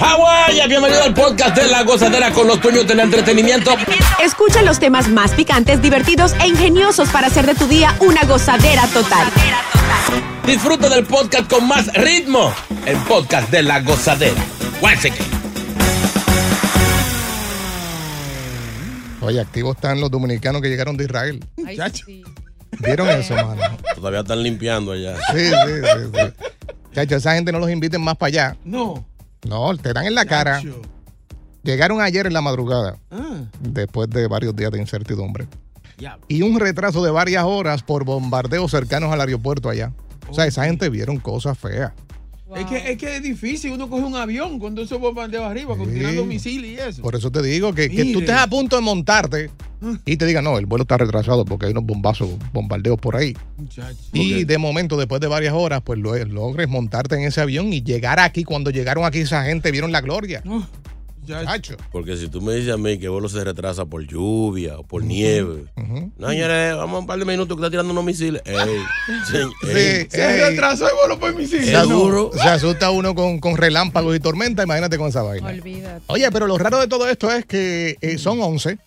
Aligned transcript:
Hawái, 0.00 0.66
bienvenido 0.66 1.02
al 1.02 1.12
podcast 1.12 1.54
de 1.54 1.68
La 1.68 1.82
Gozadera 1.82 2.32
con 2.32 2.46
los 2.46 2.58
dueños 2.62 2.86
del 2.86 3.00
entretenimiento. 3.00 3.72
Escucha 4.24 4.62
los 4.62 4.80
temas 4.80 5.08
más 5.08 5.32
picantes, 5.32 5.82
divertidos 5.82 6.32
e 6.42 6.48
ingeniosos 6.48 7.10
para 7.10 7.26
hacer 7.26 7.44
de 7.44 7.54
tu 7.54 7.66
día 7.66 7.94
una 8.00 8.22
gozadera 8.22 8.86
total. 8.86 9.28
Disfruta 10.46 10.88
del 10.88 11.04
podcast 11.04 11.50
con 11.50 11.68
más 11.68 11.92
ritmo. 11.92 12.50
El 12.86 12.96
podcast 12.98 13.50
de 13.50 13.62
La 13.62 13.80
Gozadera. 13.82 14.42
Oye, 19.20 19.38
activos 19.38 19.76
están 19.76 20.00
los 20.00 20.10
dominicanos 20.10 20.62
que 20.62 20.70
llegaron 20.70 20.96
de 20.96 21.04
Israel. 21.04 21.44
Chacho. 21.76 22.06
¿Vieron 22.78 23.06
eso, 23.10 23.34
mano? 23.34 23.60
Todavía 23.94 24.20
están 24.20 24.42
limpiando 24.42 24.92
allá. 24.92 25.16
Sí, 25.30 25.50
sí, 25.50 25.52
sí. 25.52 26.10
sí. 26.14 26.48
Chacho, 26.94 27.16
esa 27.16 27.34
gente 27.34 27.52
no 27.52 27.58
los 27.58 27.70
inviten 27.70 28.00
más 28.00 28.16
para 28.16 28.28
allá. 28.28 28.56
No. 28.64 29.09
No, 29.48 29.76
te 29.76 29.92
dan 29.92 30.06
en 30.06 30.14
la 30.14 30.24
cara. 30.24 30.60
Llegaron 31.62 32.00
ayer 32.00 32.26
en 32.26 32.32
la 32.32 32.40
madrugada, 32.40 32.96
Ah, 33.10 33.42
después 33.60 34.08
de 34.10 34.26
varios 34.28 34.56
días 34.56 34.70
de 34.72 34.78
incertidumbre. 34.78 35.46
Y 36.28 36.40
un 36.42 36.58
retraso 36.58 37.02
de 37.04 37.10
varias 37.10 37.44
horas 37.44 37.82
por 37.82 38.04
bombardeos 38.04 38.70
cercanos 38.70 39.12
al 39.12 39.20
aeropuerto 39.20 39.68
allá. 39.68 39.92
O 40.28 40.34
sea, 40.34 40.46
esa 40.46 40.64
gente 40.64 40.88
vieron 40.88 41.18
cosas 41.18 41.58
feas. 41.58 41.92
Es, 42.56 42.66
que, 42.66 42.92
es 42.92 42.98
que 42.98 43.16
es 43.16 43.22
difícil 43.22 43.72
uno 43.72 43.88
coge 43.88 44.02
un 44.04 44.16
avión 44.16 44.58
cuando 44.58 44.82
esos 44.82 44.98
bombardeos 45.00 45.44
arriba, 45.44 45.76
con 45.76 45.88
Sí. 45.88 45.94
tirando 45.94 46.24
misiles 46.24 46.70
y 46.70 46.74
eso. 46.76 47.02
Por 47.02 47.14
eso 47.14 47.30
te 47.30 47.42
digo 47.42 47.72
que, 47.74 47.88
que 47.88 48.12
tú 48.12 48.20
estés 48.20 48.34
a 48.36 48.46
punto 48.48 48.76
de 48.76 48.82
montarte 48.82 49.50
y 50.04 50.16
te 50.16 50.26
digan, 50.26 50.44
no, 50.44 50.58
el 50.58 50.66
vuelo 50.66 50.82
está 50.82 50.98
retrasado 50.98 51.44
porque 51.44 51.66
hay 51.66 51.72
unos 51.72 51.84
bombazos, 51.86 52.28
bombardeos 52.52 52.98
por 52.98 53.16
ahí. 53.16 53.34
Muchacho. 53.56 53.96
Y 54.12 54.44
de 54.44 54.58
momento, 54.58 54.96
después 54.96 55.20
de 55.20 55.26
varias 55.28 55.54
horas, 55.54 55.80
pues 55.84 55.98
lo- 55.98 56.16
logres 56.26 56.68
montarte 56.68 57.14
en 57.14 57.22
ese 57.22 57.40
avión 57.40 57.72
y 57.72 57.82
llegar 57.82 58.18
aquí. 58.20 58.44
Cuando 58.44 58.70
llegaron 58.70 59.04
aquí, 59.04 59.20
esa 59.20 59.44
gente 59.44 59.70
vieron 59.70 59.92
la 59.92 60.00
gloria. 60.00 60.42
Muchacho. 60.44 60.68
Chacho. 61.26 61.76
Porque 61.92 62.16
si 62.16 62.28
tú 62.28 62.40
me 62.40 62.54
dices 62.54 62.72
a 62.72 62.76
mí 62.76 62.98
que 62.98 63.04
el 63.04 63.10
vuelo 63.10 63.28
se 63.28 63.42
retrasa 63.44 63.84
por 63.84 64.04
lluvia 64.06 64.78
o 64.78 64.82
por 64.82 65.04
nieve. 65.04 65.64
No, 66.18 66.28
señores, 66.30 66.74
vamos 66.76 66.96
a 66.96 66.98
un 67.00 67.06
par 67.06 67.18
de 67.18 67.24
minutos 67.24 67.56
que 67.56 67.60
está 67.62 67.70
tirando 67.70 67.92
unos 67.92 68.04
misiles. 68.04 68.42
Ey, 68.44 68.56
sí, 69.30 69.36
ey. 69.36 70.00
Sí, 70.02 70.06
Se 70.10 70.34
ey, 70.34 70.50
retrasó 70.50 70.88
el 70.88 70.94
vuelo 70.96 71.18
por 71.20 71.34
misiles. 71.36 71.66
se, 71.66 71.76
duro. 71.82 72.30
se 72.34 72.48
asusta 72.48 72.90
uno 72.90 73.14
con, 73.14 73.38
con 73.38 73.56
relámpagos 73.56 74.16
y 74.16 74.20
tormenta. 74.20 74.62
Imagínate 74.64 74.98
con 74.98 75.08
esa 75.08 75.22
vaina. 75.22 75.48
Olvídate. 75.48 76.02
Oye, 76.08 76.30
pero 76.32 76.46
lo 76.46 76.58
raro 76.58 76.78
de 76.80 76.88
todo 76.88 77.08
esto 77.08 77.30
es 77.30 77.44
que 77.44 77.96
eh, 78.00 78.18
son 78.18 78.40
11, 78.40 78.78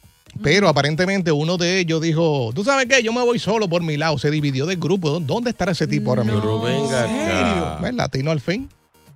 pero 0.42 0.68
aparentemente 0.68 1.32
uno 1.32 1.58
de 1.58 1.80
ellos 1.80 2.02
dijo, 2.02 2.52
¿tú 2.54 2.64
sabes 2.64 2.88
qué? 2.88 3.04
Yo 3.04 3.14
me 3.14 3.22
voy 3.24 3.40
solo 3.40 3.70
por 3.70 3.84
mi 3.84 3.96
lado. 3.98 4.18
Se 4.18 4.32
dividió 4.32 4.66
del 4.66 4.78
grupo. 4.78 5.10
¿Dó- 5.12 5.20
¿Dónde 5.20 5.52
estará 5.52 5.72
ese 5.74 5.88
tipo 5.88 6.10
ahora 6.10 6.24
mismo? 6.24 6.40
Pero 6.42 6.62
venga 6.62 7.04
acá. 7.04 7.80
¿Ves? 7.82 7.94
Latino 7.94 8.32
al 8.32 8.42
fin. 8.42 8.68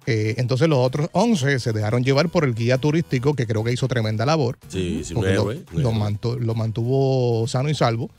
Eh, 0.10 0.36
entonces 0.38 0.70
los 0.70 0.80
otros 0.80 1.10
11 1.12 1.60
se 1.60 1.74
dejaron 1.74 2.02
llevar 2.02 2.30
por 2.30 2.46
el 2.46 2.56
guía 2.56 2.78
turístico 2.78 3.34
que 3.34 3.46
creo 3.46 3.62
que 3.64 3.74
hizo 3.74 3.90
tremenda 3.90 4.26
labor. 4.26 4.58
Sí, 4.70 5.02
sí, 5.04 5.14
porque 5.14 5.34
lo, 5.34 5.52
héroe. 5.52 5.66
lo 5.74 5.80
héroe. 5.90 5.94
mantu- 5.94 6.40
lo 6.40 6.56
mantuvo 6.56 7.46
sano 7.48 7.70
y 7.70 7.76
salvo. 7.76 8.10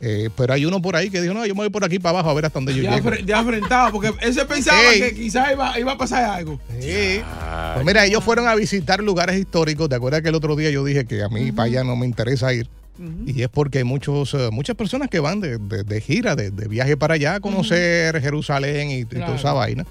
Eh, 0.00 0.28
pero 0.36 0.52
hay 0.52 0.66
uno 0.66 0.82
por 0.82 0.94
ahí 0.94 1.08
que 1.08 1.22
dijo, 1.22 1.32
no, 1.32 1.46
yo 1.46 1.54
me 1.54 1.62
voy 1.62 1.70
por 1.70 1.84
aquí 1.84 1.98
para 1.98 2.18
abajo 2.18 2.30
a 2.30 2.34
ver 2.34 2.44
hasta 2.44 2.58
dónde 2.58 2.74
yo 2.74 2.82
Ya, 2.82 2.96
llego. 2.96 3.10
ya 3.24 3.38
afrentado, 3.40 3.92
porque 3.92 4.12
ese 4.20 4.44
pensaba 4.44 4.78
Ey. 4.92 5.00
que 5.00 5.14
quizás 5.14 5.50
iba, 5.52 5.78
iba 5.80 5.92
a 5.92 5.96
pasar 5.98 6.24
algo. 6.24 6.60
Sí. 6.80 7.20
Pues 7.74 7.86
mira, 7.86 8.04
ellos 8.04 8.22
fueron 8.22 8.46
a 8.46 8.54
visitar 8.54 9.02
lugares 9.02 9.38
históricos. 9.38 9.88
¿Te 9.88 9.94
acuerdas 9.94 10.20
que 10.20 10.28
el 10.28 10.34
otro 10.34 10.54
día 10.54 10.68
yo 10.70 10.84
dije 10.84 11.06
que 11.06 11.22
a 11.22 11.28
mí 11.30 11.50
para 11.52 11.64
allá 11.66 11.82
no 11.84 11.96
me 11.96 12.04
interesa 12.06 12.52
ir? 12.52 12.68
Y 13.26 13.42
es 13.42 13.48
porque 13.48 13.78
hay 13.78 13.84
muchos, 13.84 14.34
eh, 14.34 14.48
muchas 14.50 14.74
personas 14.76 15.08
que 15.08 15.20
van 15.20 15.40
de, 15.40 15.58
de- 15.58 15.84
de 15.84 16.00
gira, 16.00 16.34
de, 16.34 16.50
de 16.50 16.66
viaje 16.68 16.96
para 16.96 17.14
allá 17.14 17.36
a 17.36 17.40
conocer 17.40 18.20
Jerusalén 18.20 18.90
y, 18.90 18.98
y 19.00 19.04
toda 19.04 19.36
esa 19.36 19.52
vaina. 19.52 19.86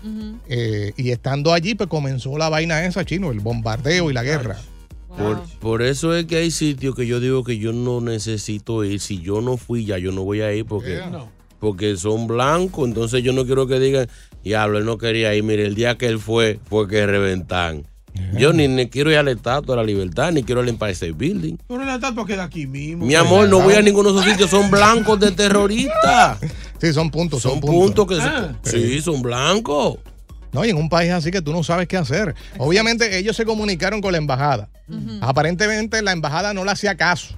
Eh, 0.49 0.91
y 0.97 1.11
estando 1.11 1.53
allí, 1.53 1.75
pues 1.75 1.89
comenzó 1.89 2.37
la 2.37 2.49
vaina 2.49 2.85
esa, 2.85 3.05
chino, 3.05 3.31
el 3.31 3.39
bombardeo 3.39 4.09
y 4.11 4.13
la 4.13 4.23
guerra. 4.23 4.57
Por, 5.17 5.41
por 5.59 5.81
eso 5.81 6.15
es 6.15 6.25
que 6.25 6.35
hay 6.35 6.51
sitios 6.51 6.93
que 6.95 7.07
yo 7.07 7.19
digo 7.19 7.43
que 7.43 7.57
yo 7.57 7.73
no 7.73 8.01
necesito 8.01 8.83
ir. 8.83 8.99
Si 8.99 9.19
yo 9.21 9.41
no 9.41 9.57
fui 9.57 9.85
ya, 9.85 9.97
yo 9.97 10.11
no 10.11 10.23
voy 10.23 10.41
a 10.41 10.53
ir 10.53 10.65
porque, 10.65 10.99
No. 11.11 11.29
porque 11.59 11.95
son 11.97 12.27
blancos. 12.27 12.87
Entonces 12.87 13.23
yo 13.23 13.33
no 13.33 13.45
quiero 13.45 13.65
que 13.67 13.79
digan, 13.79 14.07
diablo, 14.43 14.77
él 14.77 14.85
no 14.85 14.97
quería 14.97 15.33
ir. 15.33 15.43
Mire, 15.43 15.65
el 15.65 15.73
día 15.75 15.97
que 15.97 16.05
él 16.07 16.19
fue, 16.19 16.59
fue 16.69 16.87
que 16.87 17.05
reventan. 17.07 17.83
Yo 18.37 18.53
ni, 18.53 18.67
ni 18.67 18.87
quiero 18.87 19.11
ir 19.11 19.17
al 19.17 19.27
Estatua 19.27 19.75
de 19.75 19.81
la 19.81 19.85
Libertad, 19.85 20.31
ni 20.31 20.43
quiero 20.43 20.61
ir 20.61 20.65
al 20.65 20.69
Empire 20.69 20.91
State 20.91 21.13
Building. 21.13 21.55
Pero 21.67 21.83
la 21.85 21.95
estatua 21.95 22.25
queda 22.25 22.43
aquí 22.45 22.67
mismo. 22.67 23.05
Mi 23.05 23.15
amor, 23.15 23.47
no 23.49 23.61
voy 23.61 23.73
a 23.75 23.81
ninguno 23.81 24.11
de 24.13 24.19
esos 24.19 24.31
sitios, 24.31 24.49
son 24.49 24.69
blancos 24.71 25.19
de 25.19 25.31
terroristas. 25.31 26.39
Sí, 26.79 26.93
son 26.93 27.09
puntos, 27.09 27.41
son, 27.41 27.53
Son 27.53 27.61
puntos. 27.61 28.05
puntos 28.05 28.07
que 28.07 28.23
Ah. 28.23 28.55
se- 28.61 28.79
sí, 28.87 29.01
son 29.01 29.23
blancos. 29.23 29.97
No, 30.51 30.63
y 30.63 30.69
en 30.69 30.77
un 30.77 30.89
país 30.89 31.11
así 31.11 31.31
que 31.31 31.41
tú 31.41 31.51
no 31.51 31.63
sabes 31.63 31.87
qué 31.87 31.97
hacer. 31.97 32.35
Obviamente 32.59 33.17
ellos 33.17 33.35
se 33.35 33.45
comunicaron 33.45 33.99
con 33.99 34.11
la 34.11 34.19
embajada. 34.19 34.69
Aparentemente 35.21 36.01
la 36.03 36.11
embajada 36.11 36.53
no 36.53 36.63
le 36.63 36.71
hacía 36.71 36.95
caso. 36.95 37.35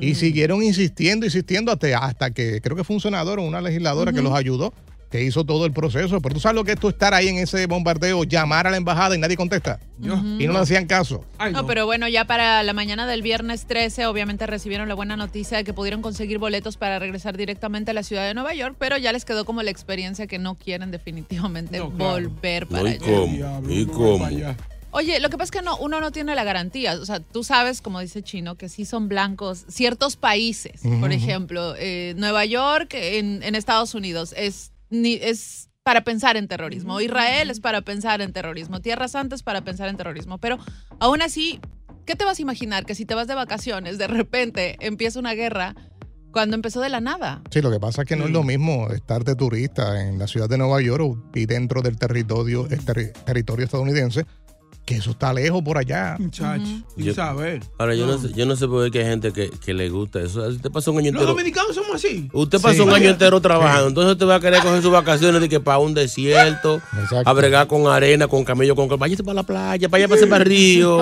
Y 0.00 0.14
siguieron 0.14 0.62
insistiendo, 0.62 1.26
insistiendo 1.26 1.70
hasta, 1.70 1.98
hasta 1.98 2.30
que 2.30 2.62
creo 2.62 2.74
que 2.74 2.84
fue 2.84 2.96
un 2.96 3.00
senador 3.02 3.38
o 3.38 3.42
una 3.42 3.60
legisladora 3.60 4.14
que 4.14 4.22
los 4.22 4.32
ayudó, 4.32 4.72
que 5.14 5.22
hizo 5.22 5.44
todo 5.44 5.64
el 5.64 5.72
proceso. 5.72 6.20
Pero 6.20 6.34
tú 6.34 6.40
sabes 6.40 6.56
lo 6.56 6.64
que 6.64 6.72
es 6.72 6.80
tú 6.80 6.88
estar 6.88 7.14
ahí 7.14 7.28
en 7.28 7.38
ese 7.38 7.66
bombardeo, 7.66 8.24
llamar 8.24 8.66
a 8.66 8.70
la 8.72 8.76
embajada 8.78 9.14
y 9.14 9.18
nadie 9.18 9.36
contesta. 9.36 9.78
Y 10.02 10.08
no 10.08 10.52
le 10.52 10.58
hacían 10.58 10.86
caso. 10.86 11.24
Ay, 11.38 11.52
No, 11.52 11.64
pero 11.68 11.86
bueno, 11.86 12.08
ya 12.08 12.24
para 12.24 12.64
la 12.64 12.72
mañana 12.72 13.06
del 13.06 13.22
viernes 13.22 13.66
13, 13.66 14.06
obviamente 14.06 14.44
recibieron 14.48 14.88
la 14.88 14.94
buena 14.96 15.16
noticia 15.16 15.56
de 15.58 15.62
que 15.62 15.72
pudieron 15.72 16.02
conseguir 16.02 16.38
boletos 16.38 16.76
para 16.76 16.98
regresar 16.98 17.36
directamente 17.36 17.92
a 17.92 17.94
la 17.94 18.02
ciudad 18.02 18.26
de 18.26 18.34
Nueva 18.34 18.54
York, 18.54 18.74
pero 18.76 18.96
ya 18.98 19.12
les 19.12 19.24
quedó 19.24 19.44
como 19.44 19.62
la 19.62 19.70
experiencia 19.70 20.26
que 20.26 20.40
no 20.40 20.56
quieren 20.56 20.90
definitivamente 20.90 21.78
No, 21.78 21.90
claro. 21.92 22.10
volver 22.14 22.64
No, 22.68 22.78
para 22.78 22.90
¿y 22.90 22.92
allá. 22.94 23.04
cómo? 23.06 23.70
¿Y 23.70 23.86
cómo? 23.86 24.18
para 24.18 24.30
allá. 24.30 24.56
Oye, 24.90 25.18
lo 25.20 25.28
que 25.28 25.36
pasa 25.36 25.44
es 25.44 25.50
que 25.50 25.62
no, 25.62 25.76
uno 25.76 26.00
no 26.00 26.10
tiene 26.12 26.34
la 26.36 26.42
garantía. 26.44 26.94
O 26.94 27.04
sea, 27.04 27.18
tú 27.20 27.42
sabes, 27.44 27.80
como 27.80 27.98
dice 28.00 28.22
Chino, 28.22 28.56
que 28.56 28.68
sí 28.68 28.84
son 28.84 29.08
blancos 29.08 29.64
ciertos 29.68 30.14
países. 30.16 30.82
Por 31.00 31.12
ejemplo, 31.12 31.74
eh, 31.78 32.14
Nueva 32.16 32.44
York 32.44 32.94
en, 32.94 33.42
en 33.42 33.54
Estados 33.56 33.94
Unidos 33.94 34.32
es, 34.36 34.70
ni, 34.94 35.14
es 35.14 35.70
para 35.82 36.02
pensar 36.02 36.36
en 36.36 36.48
terrorismo. 36.48 37.00
Israel 37.00 37.50
es 37.50 37.60
para 37.60 37.82
pensar 37.82 38.22
en 38.22 38.32
terrorismo. 38.32 38.80
Tierra 38.80 39.06
Santa 39.06 39.34
es 39.34 39.42
para 39.42 39.62
pensar 39.62 39.88
en 39.88 39.96
terrorismo. 39.96 40.38
Pero 40.38 40.58
aún 40.98 41.20
así, 41.20 41.60
¿qué 42.06 42.16
te 42.16 42.24
vas 42.24 42.38
a 42.38 42.42
imaginar? 42.42 42.86
Que 42.86 42.94
si 42.94 43.04
te 43.04 43.14
vas 43.14 43.28
de 43.28 43.34
vacaciones, 43.34 43.98
de 43.98 44.06
repente 44.06 44.76
empieza 44.80 45.20
una 45.20 45.34
guerra 45.34 45.74
cuando 46.32 46.56
empezó 46.56 46.80
de 46.80 46.88
la 46.88 47.00
nada. 47.00 47.42
Sí, 47.50 47.60
lo 47.60 47.70
que 47.70 47.78
pasa 47.78 48.02
es 48.02 48.08
que 48.08 48.16
no 48.16 48.24
es 48.24 48.30
lo 48.30 48.42
mismo 48.42 48.88
estar 48.90 49.24
de 49.24 49.36
turista 49.36 50.02
en 50.02 50.18
la 50.18 50.26
ciudad 50.26 50.48
de 50.48 50.58
Nueva 50.58 50.80
York 50.80 51.18
y 51.34 51.46
dentro 51.46 51.80
del 51.80 51.96
territorio, 51.96 52.66
el 52.68 52.84
territorio 52.84 53.64
estadounidense, 53.64 54.26
que 54.84 54.96
eso 54.96 55.12
está 55.12 55.32
lejos 55.32 55.62
por 55.62 55.78
allá. 55.78 56.16
Muchacho, 56.18 56.62
sin 56.94 57.04
Yo- 57.06 57.14
saber. 57.14 57.62
Ahora, 57.78 57.94
yo 57.94 58.06
no, 58.06 58.18
sé, 58.18 58.32
yo 58.34 58.44
no 58.44 58.54
sé 58.54 58.68
por 58.68 58.90
qué 58.90 58.98
hay 59.00 59.04
gente 59.06 59.32
que, 59.32 59.48
que 59.50 59.72
le 59.72 59.88
gusta 59.88 60.20
eso. 60.20 60.42
Usted 60.46 60.70
pasó 60.70 60.92
un 60.92 60.98
año 60.98 61.06
Los 61.12 61.22
entero. 61.22 61.30
dominicanos 61.32 61.74
somos 61.74 61.94
así. 61.94 62.28
Usted 62.32 62.60
pasó 62.60 62.74
Sí. 62.74 62.80
un 62.82 62.90
año 62.92 63.08
entero 63.08 63.40
trabajando, 63.40 63.88
entonces 63.88 64.12
usted 64.12 64.26
va 64.26 64.34
a 64.34 64.40
querer 64.40 64.60
coger 64.62 64.82
sus 64.82 64.92
vacaciones 64.92 65.40
de 65.40 65.48
que 65.48 65.58
para 65.60 65.78
un 65.78 65.94
desierto, 65.94 66.82
Exacto. 67.00 67.28
a 67.28 67.32
bregar 67.32 67.66
con 67.66 67.86
arena, 67.86 68.28
con 68.28 68.44
camello, 68.44 68.76
con 68.76 68.88
váyase 68.98 69.24
para 69.24 69.34
la 69.36 69.42
playa, 69.42 69.88
váyase 69.88 70.26
para 70.26 70.30
para 70.30 70.42
el 70.44 70.48
río, 70.50 70.98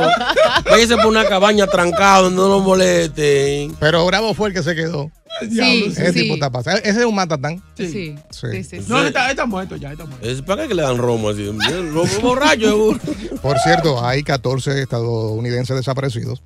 váyase 0.70 0.96
por 0.96 1.06
una 1.06 1.25
cabaña 1.25 1.67
trancada 1.67 2.20
donde 2.23 2.37
no 2.40 2.49
lo 2.49 2.61
molesten. 2.61 3.75
Pero 3.81 4.06
Bravo 4.06 4.35
fue 4.35 4.49
el 4.49 4.55
que 4.55 4.62
se 4.62 4.75
quedó. 4.75 5.11
Sí, 5.50 5.84
Ese 5.88 6.12
sí. 6.12 6.22
tipo 6.22 6.34
está 6.34 6.50
pasado. 6.50 6.78
Ese 6.78 7.00
es 7.00 7.04
un 7.06 7.14
matatán. 7.14 7.62
Sí, 7.76 7.88
sí, 7.88 8.14
Sí. 8.30 8.46
sí, 8.64 8.64
sí. 8.80 8.86
No, 8.88 9.04
está, 9.04 9.30
está 9.30 9.46
muerto 9.46 9.76
ya, 9.76 9.92
está 9.92 10.04
muerto. 10.04 10.26
Es 10.28 10.42
para 10.42 10.66
qué 10.68 10.74
le 10.74 10.82
dan 10.82 10.98
romo 10.98 11.28
así, 11.30 11.48
borrachos 12.22 12.60
seguro. 12.70 13.00
Por 13.42 13.58
cierto, 13.58 14.04
hay 14.04 14.22
14 14.22 14.82
estadounidenses 14.82 15.76
desaparecidos. 15.76 16.42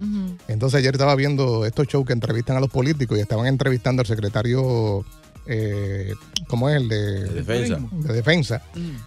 Entonces 0.48 0.78
ayer 0.78 0.94
estaba 0.94 1.14
viendo 1.14 1.64
estos 1.66 1.86
shows 1.86 2.06
que 2.06 2.12
entrevistan 2.12 2.56
a 2.56 2.60
los 2.60 2.70
políticos 2.70 3.18
y 3.18 3.20
estaban 3.20 3.46
entrevistando 3.46 4.00
al 4.00 4.06
secretario, 4.06 5.04
eh, 5.46 6.14
¿cómo 6.48 6.68
es? 6.68 6.76
El 6.76 6.88
de, 6.88 6.96
De 7.24 7.34
defensa. 7.34 7.78
de 7.92 8.12
defensa. 8.14 8.62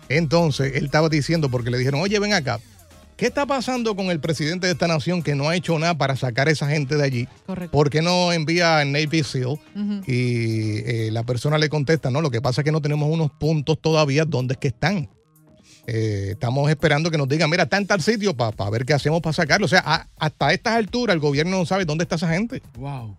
Entonces 0.07 0.73
él 0.75 0.85
estaba 0.85 1.09
diciendo, 1.09 1.49
porque 1.49 1.69
le 1.71 1.77
dijeron, 1.77 2.01
oye, 2.01 2.19
ven 2.19 2.33
acá, 2.33 2.59
¿qué 3.19 3.25
está 3.27 3.45
pasando 3.45 3.97
con 3.97 4.05
el 4.11 4.21
presidente 4.21 4.65
de 4.65 4.73
esta 4.73 4.87
nación 4.87 5.21
que 5.21 5.35
no 5.35 5.49
ha 5.49 5.55
hecho 5.55 5.77
nada 5.77 5.97
para 5.97 6.15
sacar 6.15 6.47
a 6.47 6.51
esa 6.51 6.69
gente 6.69 6.95
de 6.95 7.03
allí? 7.03 7.27
Correcto. 7.45 7.71
¿Por 7.71 7.89
qué 7.89 8.01
no 8.01 8.31
envía 8.31 8.79
a 8.79 8.85
Navy 8.85 9.23
SEAL? 9.23 9.59
Y 10.07 10.77
eh, 10.85 11.09
la 11.11 11.23
persona 11.23 11.57
le 11.57 11.67
contesta, 11.67 12.09
no, 12.09 12.21
lo 12.21 12.31
que 12.31 12.41
pasa 12.41 12.61
es 12.61 12.65
que 12.65 12.71
no 12.71 12.81
tenemos 12.81 13.09
unos 13.11 13.29
puntos 13.31 13.77
todavía 13.81 14.23
donde 14.23 14.53
es 14.53 14.57
que 14.57 14.69
están. 14.69 15.09
Eh, 15.91 16.29
estamos 16.31 16.69
esperando 16.69 17.09
que 17.11 17.17
nos 17.17 17.27
digan, 17.27 17.49
mira, 17.49 17.63
está 17.63 17.77
en 17.77 17.87
tal 17.87 18.01
sitio 18.01 18.35
para 18.35 18.69
ver 18.69 18.85
qué 18.85 18.93
hacemos 18.93 19.21
para 19.21 19.33
sacarlo. 19.33 19.65
O 19.65 19.69
sea, 19.69 19.81
a- 19.85 20.07
hasta 20.17 20.53
estas 20.53 20.73
alturas 20.75 21.13
el 21.15 21.19
gobierno 21.19 21.57
no 21.57 21.65
sabe 21.65 21.85
dónde 21.85 22.03
está 22.03 22.15
esa 22.15 22.29
gente. 22.29 22.61
Wow. 22.77 23.17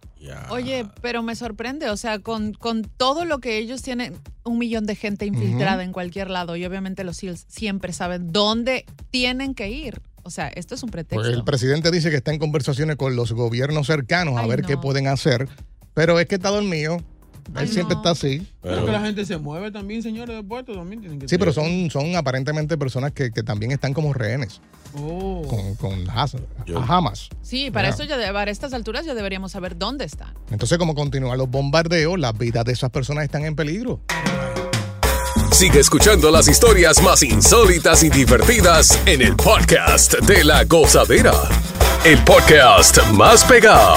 Oye, 0.50 0.86
pero 1.00 1.22
me 1.22 1.34
sorprende, 1.34 1.88
o 1.90 1.96
sea, 1.96 2.18
con, 2.18 2.52
con 2.52 2.82
todo 2.82 3.24
lo 3.24 3.38
que 3.38 3.56
ellos 3.58 3.82
tienen, 3.82 4.14
un 4.44 4.58
millón 4.58 4.84
de 4.86 4.94
gente 4.94 5.24
infiltrada 5.26 5.82
en 5.82 5.92
cualquier 5.92 6.28
lado 6.30 6.56
y 6.56 6.64
obviamente 6.66 7.04
los 7.04 7.16
SEALs 7.16 7.46
siempre 7.48 7.92
saben 7.92 8.30
dónde 8.32 8.84
tienen 9.10 9.54
que 9.54 9.70
ir. 9.70 10.00
O 10.22 10.30
sea, 10.30 10.48
esto 10.48 10.74
es 10.74 10.82
un 10.82 10.90
pretexto. 10.90 11.22
Pues 11.24 11.34
el 11.34 11.42
presidente 11.44 11.90
dice 11.90 12.10
que 12.10 12.16
está 12.16 12.32
en 12.32 12.38
conversaciones 12.38 12.96
con 12.96 13.16
los 13.16 13.32
gobiernos 13.32 13.86
cercanos 13.86 14.36
a 14.36 14.42
Ay, 14.42 14.48
ver 14.50 14.60
no. 14.62 14.68
qué 14.68 14.76
pueden 14.76 15.06
hacer, 15.06 15.48
pero 15.94 16.20
es 16.20 16.26
que 16.26 16.34
está 16.34 16.50
dormido. 16.50 16.98
Ay, 17.54 17.64
Él 17.66 17.72
siempre 17.72 17.96
está 17.96 18.10
así. 18.10 18.46
Pero 18.62 18.84
que 18.86 18.92
la 18.92 19.00
gente 19.00 19.24
se 19.24 19.36
mueve 19.38 19.70
también, 19.70 20.02
señores 20.02 20.36
de 20.36 20.42
puerto, 20.42 20.72
también 20.74 21.00
tienen 21.00 21.18
que 21.18 21.28
Sí, 21.28 21.36
pero 21.38 21.52
son, 21.52 21.90
son 21.90 22.14
aparentemente 22.16 22.76
personas 22.78 23.12
que, 23.12 23.30
que 23.32 23.42
también 23.42 23.72
están 23.72 23.92
como 23.94 24.12
rehenes 24.12 24.60
Oh. 24.94 25.42
con, 25.48 25.74
con 25.76 26.10
Hamas. 26.88 27.28
Sí, 27.42 27.70
para 27.70 27.88
Ya. 27.88 27.94
eso 27.94 28.04
ya 28.04 28.16
de- 28.16 28.32
para 28.32 28.50
estas 28.50 28.72
alturas 28.72 29.06
ya 29.06 29.14
deberíamos 29.14 29.52
saber 29.52 29.76
dónde 29.78 30.04
están. 30.04 30.34
Entonces, 30.50 30.78
como 30.78 30.94
continúan 30.94 31.38
los 31.38 31.48
bombardeos, 31.48 32.18
las 32.18 32.36
vidas 32.36 32.64
de 32.64 32.72
esas 32.72 32.90
personas 32.90 33.24
están 33.24 33.44
en 33.44 33.54
peligro. 33.54 34.00
Sigue 35.52 35.80
escuchando 35.80 36.30
las 36.30 36.48
historias 36.48 37.02
más 37.02 37.22
insólitas 37.22 38.02
y 38.02 38.08
divertidas 38.10 38.98
en 39.06 39.20
el 39.22 39.36
podcast 39.36 40.14
de 40.20 40.42
la 40.44 40.64
gozadera. 40.64 41.34
El 42.04 42.18
podcast 42.24 42.98
más 43.12 43.44
pegado. 43.44 43.96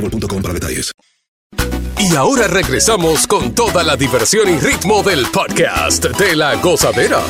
boostmobile.com 0.00 0.42
para 0.42 0.54
detalles. 0.54 0.92
Y 1.98 2.14
ahora 2.14 2.46
regresamos 2.46 3.26
con 3.26 3.54
toda 3.54 3.82
la 3.82 3.96
diversión 3.96 4.48
y 4.48 4.58
ritmo 4.58 5.02
del 5.02 5.26
podcast 5.32 6.04
de 6.04 6.36
la 6.36 6.54
gozadera. 6.56 7.20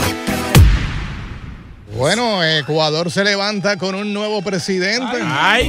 Bueno, 1.96 2.44
Ecuador 2.44 3.10
se 3.10 3.24
levanta 3.24 3.76
con 3.78 3.94
un 3.94 4.12
nuevo 4.12 4.42
presidente. 4.42 5.18
Ay, 5.22 5.68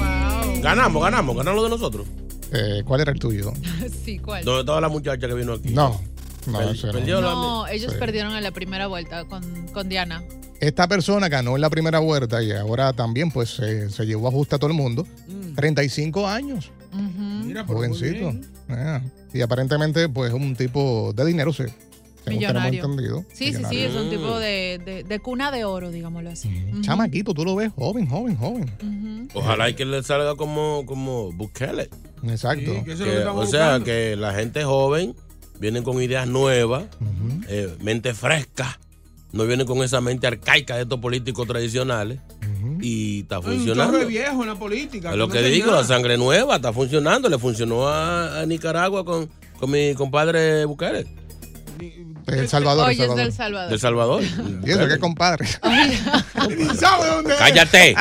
ganamos, 0.62 1.02
ganamos, 1.04 1.38
ganamos 1.38 1.64
de 1.64 1.70
nosotros. 1.70 2.08
Eh, 2.52 2.82
¿Cuál 2.86 3.02
era 3.02 3.12
el 3.12 3.20
tuyo? 3.20 3.54
sí, 4.06 4.20
¿cuál? 4.20 4.44
¿Dónde 4.44 4.62
estaba 4.62 4.82
la 4.82 4.90
muchacha 4.90 5.28
que 5.28 5.34
vino 5.34 5.54
aquí? 5.54 5.70
No, 5.70 6.02
no, 6.48 6.62
no. 6.62 6.92
perdió 6.92 7.22
la- 7.22 7.28
No, 7.32 7.68
ellos 7.68 7.94
Sí. 7.94 8.00
perdieron 8.00 8.36
en 8.36 8.44
la 8.44 8.52
primera 8.52 8.88
vuelta 8.88 9.26
con, 9.26 9.68
con 9.68 9.88
Diana. 9.88 10.24
Esta 10.60 10.88
persona 10.88 11.30
ganó 11.30 11.56
en 11.56 11.62
la 11.62 11.70
primera 11.70 12.00
vuelta 12.00 12.42
y 12.42 12.52
ahora 12.52 12.92
también 12.92 13.30
pues 13.32 13.52
se, 13.52 13.90
se 13.92 14.06
llevó 14.06 14.28
a 14.28 14.32
justa 14.32 14.56
a 14.56 14.60
todo 14.60 14.72
el 14.72 14.76
mundo. 14.76 15.06
35 15.56 16.28
años, 16.28 16.72
Mira, 17.46 17.66
jovencito. 17.66 18.34
Ah, 18.70 19.02
Y 19.34 19.42
aparentemente 19.42 20.10
pues 20.10 20.34
un 20.34 20.56
tipo 20.56 21.14
de 21.14 21.26
dinero, 21.26 21.52
tenemos 21.54 21.74
Millonario. 22.28 22.84
entendido. 22.84 23.26
Sí, 23.34 23.54
sí, 23.54 23.64
sí, 23.70 23.80
es 23.80 23.96
un 23.96 24.10
tipo 24.10 24.38
de, 24.38 24.82
de- 24.84 25.04
de 25.04 25.20
cuna 25.20 25.50
de 25.52 25.64
oro, 25.64 25.92
digámoslo 25.92 26.30
así. 26.30 26.50
Chamaquito, 26.82 27.34
tú 27.34 27.46
lo 27.46 27.56
ves 27.56 27.72
joven, 27.76 28.06
joven, 28.08 28.36
joven. 28.36 29.30
Ojalá 29.34 29.70
y 29.70 29.76
que 29.76 29.86
le 29.86 30.04
salga 30.04 30.36
como, 30.36 30.86
como 30.86 31.32
Bukele. 31.32 31.90
Exacto. 32.28 32.74
Sí, 32.74 32.82
que 32.84 32.96
Que, 32.96 33.04
que 33.04 33.24
o 33.26 33.46
sea, 33.46 33.80
que 33.84 34.16
la 34.18 34.34
gente 34.34 34.64
joven 34.66 35.16
viene 35.60 35.84
con 35.84 36.02
ideas 36.02 36.28
nuevas, 36.28 36.86
eh, 37.48 37.74
mente 37.82 38.14
fresca. 38.14 38.78
No 39.32 39.46
viene 39.46 39.66
con 39.66 39.84
esa 39.84 40.02
mente 40.02 40.26
arcaica 40.28 40.76
de 40.78 40.84
estos 40.84 41.00
políticos 41.00 41.48
tradicionales. 41.48 42.20
Y 42.82 43.22
está 43.22 43.40
un 43.40 43.46
funcionando. 43.46 43.98
de 43.98 44.06
viejo 44.06 44.42
en 44.44 44.48
la 44.50 44.56
política. 44.56 45.12
Es 45.12 45.18
lo 45.18 45.28
no 45.28 45.34
que 45.34 45.40
hacen 45.40 45.52
digo, 45.52 45.68
nada. 45.68 45.82
la 45.82 45.88
sangre 45.88 46.18
nueva 46.18 46.56
está 46.58 46.74
funcionando. 46.74 47.30
Le 47.30 47.38
funcionó 47.40 47.88
a, 47.88 48.42
a 48.42 48.46
Nicaragua 48.46 49.04
con, 49.06 49.30
con 49.60 49.72
mi 49.72 49.94
compadre 49.96 50.66
Bukele, 50.66 51.06
El 52.28 52.48
Salvador, 52.50 52.88
Oye, 52.90 53.04
El 53.06 53.10
es 53.12 53.16
del 53.16 53.32
Salvador. 53.32 53.32
Salvador. 53.34 53.70
del 53.70 53.80
Salvador. 53.80 54.24
Y 54.68 54.72
eso 54.72 54.88
que 54.88 54.98
compadre. 55.00 55.46
Ni 56.50 56.66
sabe 56.76 57.08
dónde 57.10 57.34
es. 57.34 57.40
¡Cállate! 57.40 57.96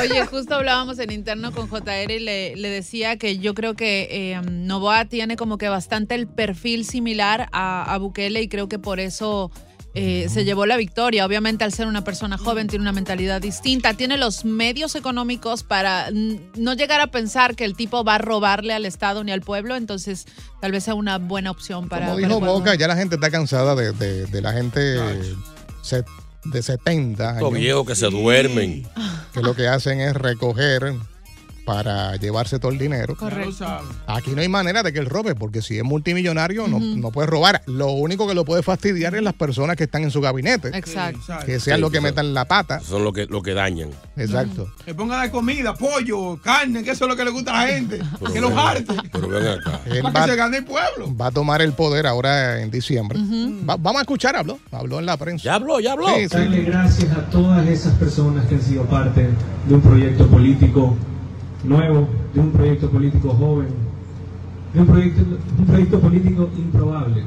Oye, 0.00 0.26
justo 0.26 0.54
hablábamos 0.54 0.98
en 0.98 1.10
interno 1.10 1.52
con 1.52 1.68
JR 1.68 2.10
y 2.12 2.20
le, 2.20 2.54
le 2.56 2.68
decía 2.68 3.16
que 3.16 3.38
yo 3.38 3.54
creo 3.54 3.74
que 3.74 4.08
eh, 4.10 4.40
Novoa 4.50 5.06
tiene 5.06 5.36
como 5.36 5.58
que 5.58 5.68
bastante 5.68 6.14
el 6.14 6.26
perfil 6.28 6.84
similar 6.84 7.48
a, 7.52 7.92
a 7.92 7.98
Bukele 7.98 8.40
y 8.42 8.48
creo 8.48 8.68
que 8.68 8.78
por 8.78 9.00
eso 9.00 9.50
eh, 9.94 10.26
se 10.30 10.44
llevó 10.44 10.64
la 10.66 10.76
victoria. 10.76 11.26
Obviamente 11.26 11.64
al 11.64 11.72
ser 11.72 11.86
una 11.86 12.02
persona 12.04 12.38
joven 12.38 12.66
tiene 12.66 12.82
una 12.82 12.92
mentalidad 12.92 13.40
distinta, 13.40 13.94
tiene 13.94 14.16
los 14.18 14.44
medios 14.44 14.94
económicos 14.94 15.62
para 15.62 16.08
no 16.12 16.74
llegar 16.74 17.00
a 17.00 17.08
pensar 17.08 17.54
que 17.56 17.64
el 17.64 17.74
tipo 17.76 18.02
va 18.04 18.14
a 18.14 18.18
robarle 18.18 18.72
al 18.72 18.86
Estado 18.86 19.22
ni 19.24 19.32
al 19.32 19.42
pueblo, 19.42 19.76
entonces 19.76 20.26
tal 20.60 20.72
vez 20.72 20.84
sea 20.84 20.94
una 20.94 21.18
buena 21.18 21.50
opción 21.50 21.88
para... 21.88 22.06
Como 22.06 22.18
dijo. 22.18 22.40
Boca, 22.40 22.74
ya 22.74 22.88
la 22.88 22.96
gente 22.96 23.16
está 23.16 23.30
cansada 23.30 23.74
de, 23.74 23.92
de- 23.92 24.26
de 24.26 24.40
la 24.40 24.52
gente 24.52 24.98
se- 25.82 26.04
de 26.44 26.62
70 26.62 27.24
Estos 27.34 27.48
años 27.48 27.52
viejos 27.60 27.86
que 27.86 27.94
se 27.94 28.06
duermen. 28.06 28.86
que 29.32 29.42
lo 29.42 29.54
que 29.54 29.68
hacen 29.68 30.00
es 30.00 30.14
recoger 30.14 30.94
para 31.64 32.16
llevarse 32.16 32.58
todo 32.58 32.72
el 32.72 32.78
dinero. 32.78 33.16
Correcto. 33.16 33.66
Aquí 34.06 34.30
no 34.32 34.40
hay 34.40 34.48
manera 34.48 34.82
de 34.82 34.92
que 34.92 34.98
él 34.98 35.06
robe, 35.06 35.34
porque 35.34 35.62
si 35.62 35.78
es 35.78 35.84
multimillonario 35.84 36.66
no, 36.68 36.78
no 36.80 37.10
puede 37.10 37.26
robar. 37.26 37.62
Lo 37.66 37.90
único 37.92 38.26
que 38.26 38.34
lo 38.34 38.44
puede 38.44 38.62
fastidiar 38.62 39.14
es 39.14 39.22
las 39.22 39.34
personas 39.34 39.76
que 39.76 39.84
están 39.84 40.02
en 40.02 40.10
su 40.10 40.20
gabinete. 40.20 40.68
Exacto. 40.76 41.20
Que 41.46 41.60
sean 41.60 41.76
Sí, 41.76 41.80
los 41.80 41.90
que 41.90 41.98
son- 41.98 42.04
metan 42.04 42.34
la 42.34 42.44
pata. 42.46 42.80
Son 42.80 43.04
los 43.04 43.12
que, 43.12 43.26
lo 43.26 43.42
que 43.42 43.54
dañan. 43.54 43.90
Exacto. 44.16 44.68
Que 44.84 44.94
ponga 44.94 45.22
de 45.22 45.30
comida, 45.30 45.74
pollo, 45.74 46.40
carne, 46.42 46.82
que 46.82 46.90
eso 46.90 47.04
es 47.04 47.10
lo 47.10 47.16
que 47.16 47.24
le 47.24 47.30
gusta 47.30 47.52
a 47.60 47.66
la 47.66 47.72
gente. 47.72 48.00
que 48.32 48.40
los 48.40 48.52
jarte. 48.52 48.94
Pero 49.12 49.28
ven 49.28 49.46
acá. 49.46 49.80
Él 49.86 50.02
Para 50.02 50.12
va, 50.20 50.24
que 50.26 50.30
se 50.32 50.36
gane 50.36 50.56
el 50.58 50.64
pueblo. 50.64 51.16
va 51.16 51.26
a 51.26 51.30
tomar 51.30 51.62
el 51.62 51.72
poder 51.72 52.06
ahora 52.06 52.60
en 52.60 52.70
diciembre. 52.70 53.18
Va- 53.68 53.76
vamos 53.76 53.98
a 53.98 54.02
escuchar, 54.02 54.36
habló. 54.36 54.58
Habló 54.70 54.98
en 54.98 55.06
la 55.06 55.16
prensa. 55.16 55.44
Ya 55.44 55.54
habló, 55.54 55.80
ya 55.80 55.92
habló. 55.92 56.08
Sí, 56.08 56.22
sí. 56.28 56.36
Darle 56.36 56.62
gracias 56.62 57.12
a 57.12 57.30
todas 57.30 57.66
esas 57.68 57.94
personas 57.94 58.46
que 58.46 58.56
han 58.56 58.62
sido 58.62 58.84
parte 58.84 59.28
de 59.68 59.74
un 59.74 59.80
proyecto 59.80 60.26
político 60.28 60.96
nuevo, 61.64 62.08
de 62.34 62.40
un 62.40 62.50
proyecto 62.52 62.90
político 62.90 63.30
joven, 63.34 63.68
de 64.74 64.80
un 64.80 64.86
proyecto, 64.86 65.20
un 65.58 65.66
proyecto 65.66 66.00
político 66.00 66.50
improbable. 66.56 67.24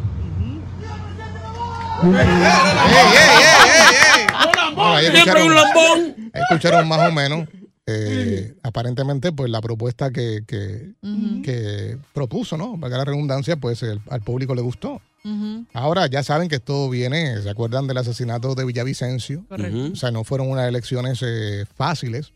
Escucharon- 6.34 6.88
más 6.88 7.10
o 7.10 7.12
menos. 7.12 7.48
eh, 7.88 8.56
aparentemente, 8.63 9.32
pues 9.32 9.51
la 9.51 9.62
propuesta 9.62 10.10
que, 10.10 10.42
que, 10.48 10.94
que 11.44 11.98
propuso, 12.13 12.58
¿no? 12.58 12.80
Para 12.80 12.98
la 12.98 13.06
redundancia, 13.06 13.58
pues 13.58 13.84
el- 13.84 14.01
al 14.10 14.22
público 14.22 14.56
le 14.56 14.62
gustó. 14.62 15.01
Ahora 15.74 16.08
ya 16.08 16.24
saben 16.24 16.50
que 16.50 16.60
todo 16.60 16.89
viene, 16.89 17.39
¿se 17.44 17.50
acuerdan 17.50 17.86
del 17.88 17.98
asesinato 18.00 18.54
de 18.56 18.65
Villavicencio? 18.65 19.44
Correcto. 19.48 19.89
O 19.94 19.96
sea, 19.96 20.10
no 20.12 20.24
fueron 20.24 20.50
unas 20.50 20.68
elecciones 20.68 21.20
eh, 21.24 21.65
fáciles. 21.75 22.32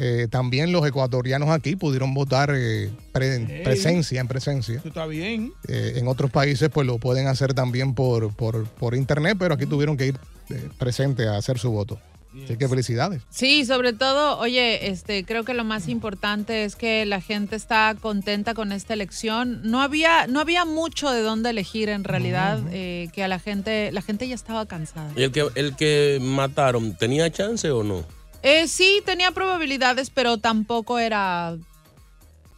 Eh, 0.00 0.28
también 0.30 0.70
los 0.70 0.86
ecuatorianos 0.86 1.48
aquí 1.50 1.74
pudieron 1.74 2.14
votar 2.14 2.52
eh, 2.54 2.88
pre- 3.12 3.62
presencia 3.64 4.20
en 4.20 4.28
presencia. 4.28 4.76
Eso 4.78 4.88
está 4.88 5.06
bien. 5.06 5.52
Eh, 5.66 5.94
en 5.96 6.06
otros 6.06 6.30
países 6.30 6.68
pues 6.72 6.86
lo 6.86 6.98
pueden 6.98 7.26
hacer 7.26 7.52
también 7.52 7.94
por, 7.94 8.32
por, 8.36 8.64
por 8.68 8.94
internet, 8.94 9.36
pero 9.38 9.54
aquí 9.54 9.66
tuvieron 9.66 9.96
que 9.96 10.06
ir 10.06 10.18
eh, 10.50 10.68
presente 10.78 11.26
a 11.26 11.36
hacer 11.36 11.58
su 11.58 11.70
voto. 11.72 11.98
Así 12.44 12.56
que 12.56 12.68
felicidades. 12.68 13.22
Sí, 13.30 13.64
sobre 13.64 13.92
todo, 13.94 14.38
oye, 14.38 14.90
este, 14.90 15.24
creo 15.24 15.42
que 15.44 15.54
lo 15.54 15.64
más 15.64 15.88
importante 15.88 16.62
es 16.62 16.76
que 16.76 17.04
la 17.04 17.20
gente 17.20 17.56
está 17.56 17.96
contenta 18.00 18.54
con 18.54 18.70
esta 18.70 18.94
elección. 18.94 19.62
No 19.64 19.80
había, 19.82 20.28
no 20.28 20.38
había 20.38 20.64
mucho 20.64 21.10
de 21.10 21.22
dónde 21.22 21.50
elegir 21.50 21.88
en 21.88 22.04
realidad, 22.04 22.60
eh, 22.70 23.08
que 23.12 23.24
a 23.24 23.28
la 23.28 23.40
gente, 23.40 23.90
la 23.90 24.02
gente 24.02 24.28
ya 24.28 24.36
estaba 24.36 24.66
cansada. 24.66 25.10
¿Y 25.16 25.22
el 25.24 25.32
que, 25.32 25.48
el 25.56 25.74
que 25.74 26.18
mataron, 26.22 26.94
tenía 26.96 27.28
chance 27.32 27.68
o 27.72 27.82
no? 27.82 28.04
Eh, 28.42 28.68
sí, 28.68 29.02
tenía 29.04 29.30
probabilidades, 29.32 30.10
pero 30.10 30.38
tampoco 30.38 30.98
era 30.98 31.56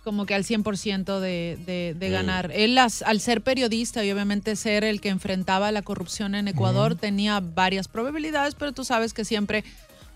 como 0.05 0.25
que 0.27 0.35
al 0.35 0.45
100% 0.45 1.21
de, 1.21 1.59
de, 1.67 1.95
de 1.99 2.09
Mm. 2.09 2.13
ganar. 2.13 2.51
Él, 2.55 2.77
as- 2.79 3.03
al 3.03 3.21
ser 3.21 3.43
periodista 3.43 4.05
y 4.05 4.11
obviamente 4.11 4.57
ser 4.57 4.83
el 4.85 5.01
que 5.01 5.09
enfrentaba 5.11 5.71
la 5.73 5.83
corrupción 5.83 6.35
en 6.35 6.49
Ecuador, 6.49 6.95
tenía 6.97 7.41
varias 7.41 7.87
probabilidades, 7.89 8.55
pero 8.55 8.73
tú 8.73 8.85
sabes 8.85 9.13
que 9.13 9.25
siempre 9.25 9.63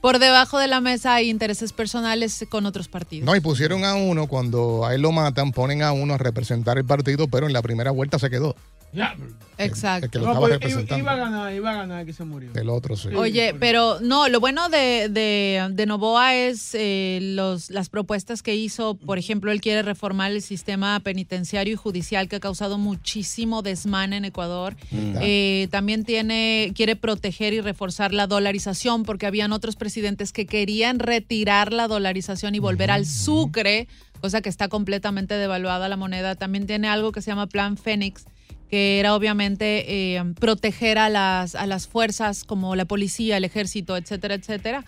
por 0.01 0.19
debajo 0.19 0.59
de 0.59 0.69
la 0.69 0.81
mesa 0.83 1.15
hay 1.15 1.31
intereses 1.31 1.73
personales 1.73 2.45
con 2.51 2.67
otros 2.67 2.89
partidos. 2.89 3.25
No, 3.25 3.35
y 3.37 3.41
pusieron 3.41 3.85
a 3.85 3.95
uno, 3.95 4.27
cuando 4.27 4.85
a 4.85 4.95
él 4.95 5.01
lo 5.03 5.13
matan, 5.13 5.51
ponen 5.53 5.83
a 5.83 5.93
uno 5.93 6.15
a 6.15 6.19
representar 6.19 6.77
el 6.77 6.85
partido, 6.85 7.27
pero 7.29 7.47
en 7.47 7.53
la 7.55 7.63
primera 7.63 7.91
vuelta 7.91 8.19
se 8.19 8.29
quedó. 8.29 8.55
Ya. 8.95 9.17
Exacto. 9.57 10.07
El 10.07 10.11
que 10.11 10.19
lo 10.19 10.25
No, 10.27 10.31
estaba 10.33 10.47
pues, 10.47 10.51
iba, 10.51 10.59
representando. 10.59 10.99
iba 11.03 11.13
a 11.13 11.17
ganar, 11.17 11.55
iba 11.55 11.71
a 11.71 11.75
ganar 11.75 12.07
que 12.07 12.13
se 12.13 12.25
murió. 12.25 12.51
El 12.55 12.69
otro 12.69 12.97
sí. 12.97 13.09
Oye, 13.09 13.55
pero 13.59 14.01
no, 14.01 14.29
lo 14.29 14.41
bueno 14.41 14.69
de, 14.69 15.09
de, 15.09 15.69
de 15.71 15.87
Novoa 15.87 16.35
es 16.35 16.71
eh, 16.75 17.21
los, 17.23 17.71
las 17.71 17.89
propuestas 17.89 18.43
que 18.43 18.57
hizo. 18.57 18.95
Por 18.95 19.19
ejemplo, 19.19 19.53
él 19.53 19.61
quiere 19.61 19.83
reformar 19.83 20.33
el 20.33 20.43
sistema 20.43 20.99
penitenciario 21.01 21.75
y 21.75 21.77
judicial 21.77 22.29
que 22.29 22.37
ha 22.37 22.41
causado 22.41 22.79
muchísimo 22.79 23.63
desmane 23.63 24.17
en 24.17 24.25
Ecuador. 24.25 24.75
Mm. 24.91 25.17
Eh, 25.21 25.69
también 25.71 26.05
tiene, 26.05 26.73
quiere 26.75 26.97
proteger 26.97 27.53
y 27.53 27.61
reforzar 27.61 28.13
la 28.13 28.27
dolarización 28.27 29.05
porque 29.05 29.27
habían 29.27 29.53
otros 29.53 29.77
presidentes 29.77 30.33
que 30.33 30.47
querían 30.47 30.99
retirar 30.99 31.73
la 31.73 31.87
dolarización 31.87 32.55
y 32.57 32.59
volver 32.59 32.91
al 32.91 33.07
sucre, 33.07 33.87
cosa 34.21 34.41
que 34.41 34.49
está 34.49 34.69
completamente 34.69 35.35
devaluada 35.35 35.89
la 35.89 35.97
moneda. 35.97 36.35
También 36.35 36.67
tiene 36.67 36.89
algo 36.89 37.13
que 37.13 37.23
se 37.23 37.31
llama 37.31 37.47
Plan 37.47 37.77
Fénix 37.77 38.25
que 38.71 38.99
era 39.01 39.15
obviamente 39.15 40.17
eh, 40.17 40.23
proteger 40.41 40.99
a 40.99 41.09
las, 41.09 41.55
a 41.55 41.67
las 41.67 41.87
fuerzas 41.87 42.45
como 42.45 42.75
la 42.77 42.85
policía, 42.85 43.37
el 43.37 43.45
ejército, 43.45 43.97
etcétera, 43.97 44.35
etcétera. 44.35 44.85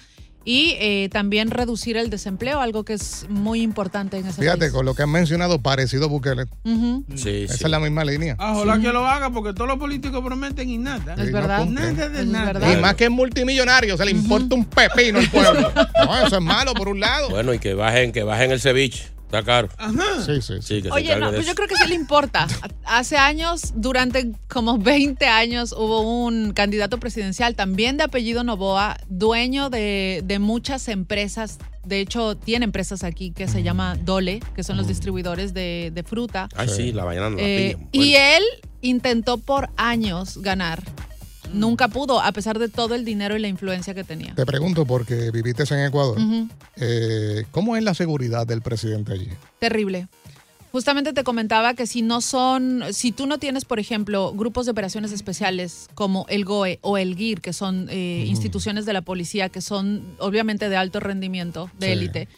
Y 0.48 0.76
eh, 0.78 1.08
también 1.10 1.50
reducir 1.50 1.96
el 1.96 2.08
desempleo, 2.08 2.60
algo 2.60 2.84
que 2.84 2.92
es 2.92 3.26
muy 3.28 3.62
importante 3.62 4.16
en 4.16 4.26
ese 4.28 4.40
Fíjate, 4.40 4.58
país. 4.60 4.70
con 4.72 4.84
lo 4.86 4.94
que 4.94 5.02
han 5.02 5.10
mencionado, 5.10 5.60
parecido 5.60 6.04
a 6.04 6.08
Bukele. 6.08 6.44
Sí, 7.16 7.46
Esa 7.48 7.54
es 7.54 7.68
la 7.68 7.80
misma 7.80 8.04
línea. 8.04 8.36
Ah, 8.38 8.52
Ojalá 8.54 8.78
que 8.80 8.92
lo 8.92 9.04
haga 9.04 9.30
porque 9.30 9.52
todos 9.54 9.66
los 9.66 9.76
políticos 9.76 10.22
prometen 10.24 10.70
y 10.70 10.78
nada. 10.78 11.14
Es 11.14 11.32
verdad. 11.32 11.58
no 11.58 11.64
cumplen. 11.66 11.96
Nada 11.96 12.08
de 12.10 12.20
Es 12.20 12.26
nada. 12.28 12.44
verdad. 12.52 12.72
Y 12.72 12.80
más 12.80 12.94
que 12.94 13.04
es 13.06 13.10
multimillonario, 13.10 13.96
se 13.96 14.04
le 14.04 14.12
importa 14.12 14.54
un 14.54 14.64
pepino 14.66 15.18
al 15.18 15.28
pueblo. 15.30 15.72
No, 16.06 16.24
eso 16.24 16.36
es 16.36 16.42
malo 16.42 16.74
por 16.74 16.86
un 16.90 17.00
lado. 17.00 17.28
Bueno, 17.30 17.52
y 17.52 17.58
que 17.58 17.74
bajen, 17.74 18.12
que 18.12 18.22
bajen 18.22 18.52
el 18.52 18.60
ceviche. 18.60 19.08
Está 19.26 19.42
caro. 19.42 19.68
Sí, 20.24 20.40
sí, 20.40 20.54
sí. 20.62 20.82
que 20.82 20.88
se 20.88 20.94
Oye, 20.94 21.16
no, 21.16 21.30
pues 21.32 21.46
yo 21.46 21.54
creo 21.54 21.66
que 21.68 21.74
sí 21.76 21.88
le 21.88 21.96
importa. 21.96 22.46
Hace 22.84 23.16
años, 23.16 23.72
durante 23.74 24.30
como 24.48 24.78
20 24.78 25.26
años, 25.26 25.72
hubo 25.72 26.00
un 26.24 26.52
candidato 26.52 26.98
presidencial, 26.98 27.56
también 27.56 27.96
de 27.96 28.04
apellido 28.04 28.44
Novoa, 28.44 28.96
dueño 29.08 29.68
de, 29.68 30.22
de 30.24 30.38
muchas 30.38 30.86
empresas. 30.88 31.58
De 31.84 32.00
hecho, 32.00 32.36
tiene 32.36 32.64
empresas 32.64 33.02
aquí 33.04 33.32
que 33.32 33.48
se 33.48 33.62
llama 33.64 33.96
Dole, 33.96 34.40
que 34.54 34.62
son 34.62 34.76
los 34.76 34.86
distribuidores 34.86 35.52
de, 35.54 35.90
de 35.92 36.02
fruta. 36.04 36.48
Ay, 36.56 36.68
sí, 36.68 36.92
la 36.92 37.04
mañana 37.04 37.30
no 37.30 37.36
la 37.36 37.42
Eh, 37.42 37.76
pillan. 37.90 38.06
y 38.08 38.14
él 38.14 38.42
intentó 38.80 39.38
por 39.38 39.70
años 39.76 40.38
ganar. 40.38 40.82
Nunca 41.52 41.88
pudo, 41.88 42.20
a 42.20 42.32
pesar 42.32 42.58
de 42.58 42.68
todo 42.68 42.94
el 42.94 43.04
dinero 43.04 43.36
y 43.36 43.40
la 43.40 43.48
influencia 43.48 43.94
que 43.94 44.04
tenía. 44.04 44.34
Te 44.34 44.46
pregunto, 44.46 44.84
porque 44.86 45.30
viviste 45.30 45.62
en 45.74 45.86
Ecuador, 45.86 46.18
eh, 46.76 47.44
¿cómo 47.50 47.76
es 47.76 47.82
la 47.82 47.94
seguridad 47.94 48.46
del 48.46 48.62
presidente 48.62 49.12
allí? 49.12 49.28
Terrible. 49.58 50.08
Justamente 50.72 51.14
te 51.14 51.24
comentaba 51.24 51.72
que 51.74 51.86
si 51.86 52.02
no 52.02 52.20
son, 52.20 52.82
si 52.92 53.10
tú 53.10 53.26
no 53.26 53.38
tienes, 53.38 53.64
por 53.64 53.78
ejemplo, 53.78 54.32
grupos 54.34 54.66
de 54.66 54.72
operaciones 54.72 55.10
especiales 55.12 55.88
como 55.94 56.26
el 56.28 56.44
GOE 56.44 56.80
o 56.82 56.98
el 56.98 57.16
GIR, 57.16 57.40
que 57.40 57.54
son 57.54 57.86
eh, 57.88 58.24
instituciones 58.26 58.84
de 58.84 58.92
la 58.92 59.00
policía 59.00 59.48
que 59.48 59.62
son 59.62 60.02
obviamente 60.18 60.68
de 60.68 60.76
alto 60.76 61.00
rendimiento, 61.00 61.70
de 61.78 61.86
Sí. 61.86 61.92
élite, 61.92 62.28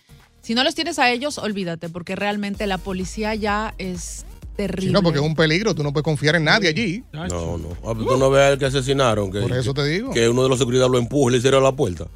si 0.40 0.54
no 0.54 0.62
los 0.62 0.76
tienes 0.76 1.00
a 1.00 1.10
ellos, 1.10 1.36
olvídate, 1.38 1.88
porque 1.88 2.14
realmente 2.14 2.66
la 2.68 2.78
policía 2.78 3.34
ya 3.34 3.74
es 3.78 4.24
terrible. 4.58 4.88
Sí, 4.88 4.92
no, 4.92 5.02
porque 5.02 5.20
es 5.20 5.24
un 5.24 5.34
peligro, 5.34 5.74
tú 5.74 5.82
no 5.82 5.92
puedes 5.92 6.04
confiar 6.04 6.36
en 6.36 6.44
nadie 6.44 6.68
allí. 6.68 7.04
No, 7.12 7.56
no. 7.56 7.68
Ah, 7.84 7.94
Tú 7.96 8.16
no 8.18 8.28
ves 8.30 8.42
al 8.52 8.58
que 8.58 8.66
asesinaron. 8.66 9.30
Que, 9.30 9.40
Por 9.40 9.52
eso 9.52 9.72
te 9.72 9.84
digo. 9.84 10.10
Que 10.10 10.28
uno 10.28 10.42
de 10.42 10.48
los 10.48 10.58
seguridad 10.58 10.88
lo 10.90 10.98
empuja 10.98 11.30
y 11.30 11.36
le 11.36 11.40
cierra 11.40 11.60
la 11.60 11.72
puerta. 11.72 12.06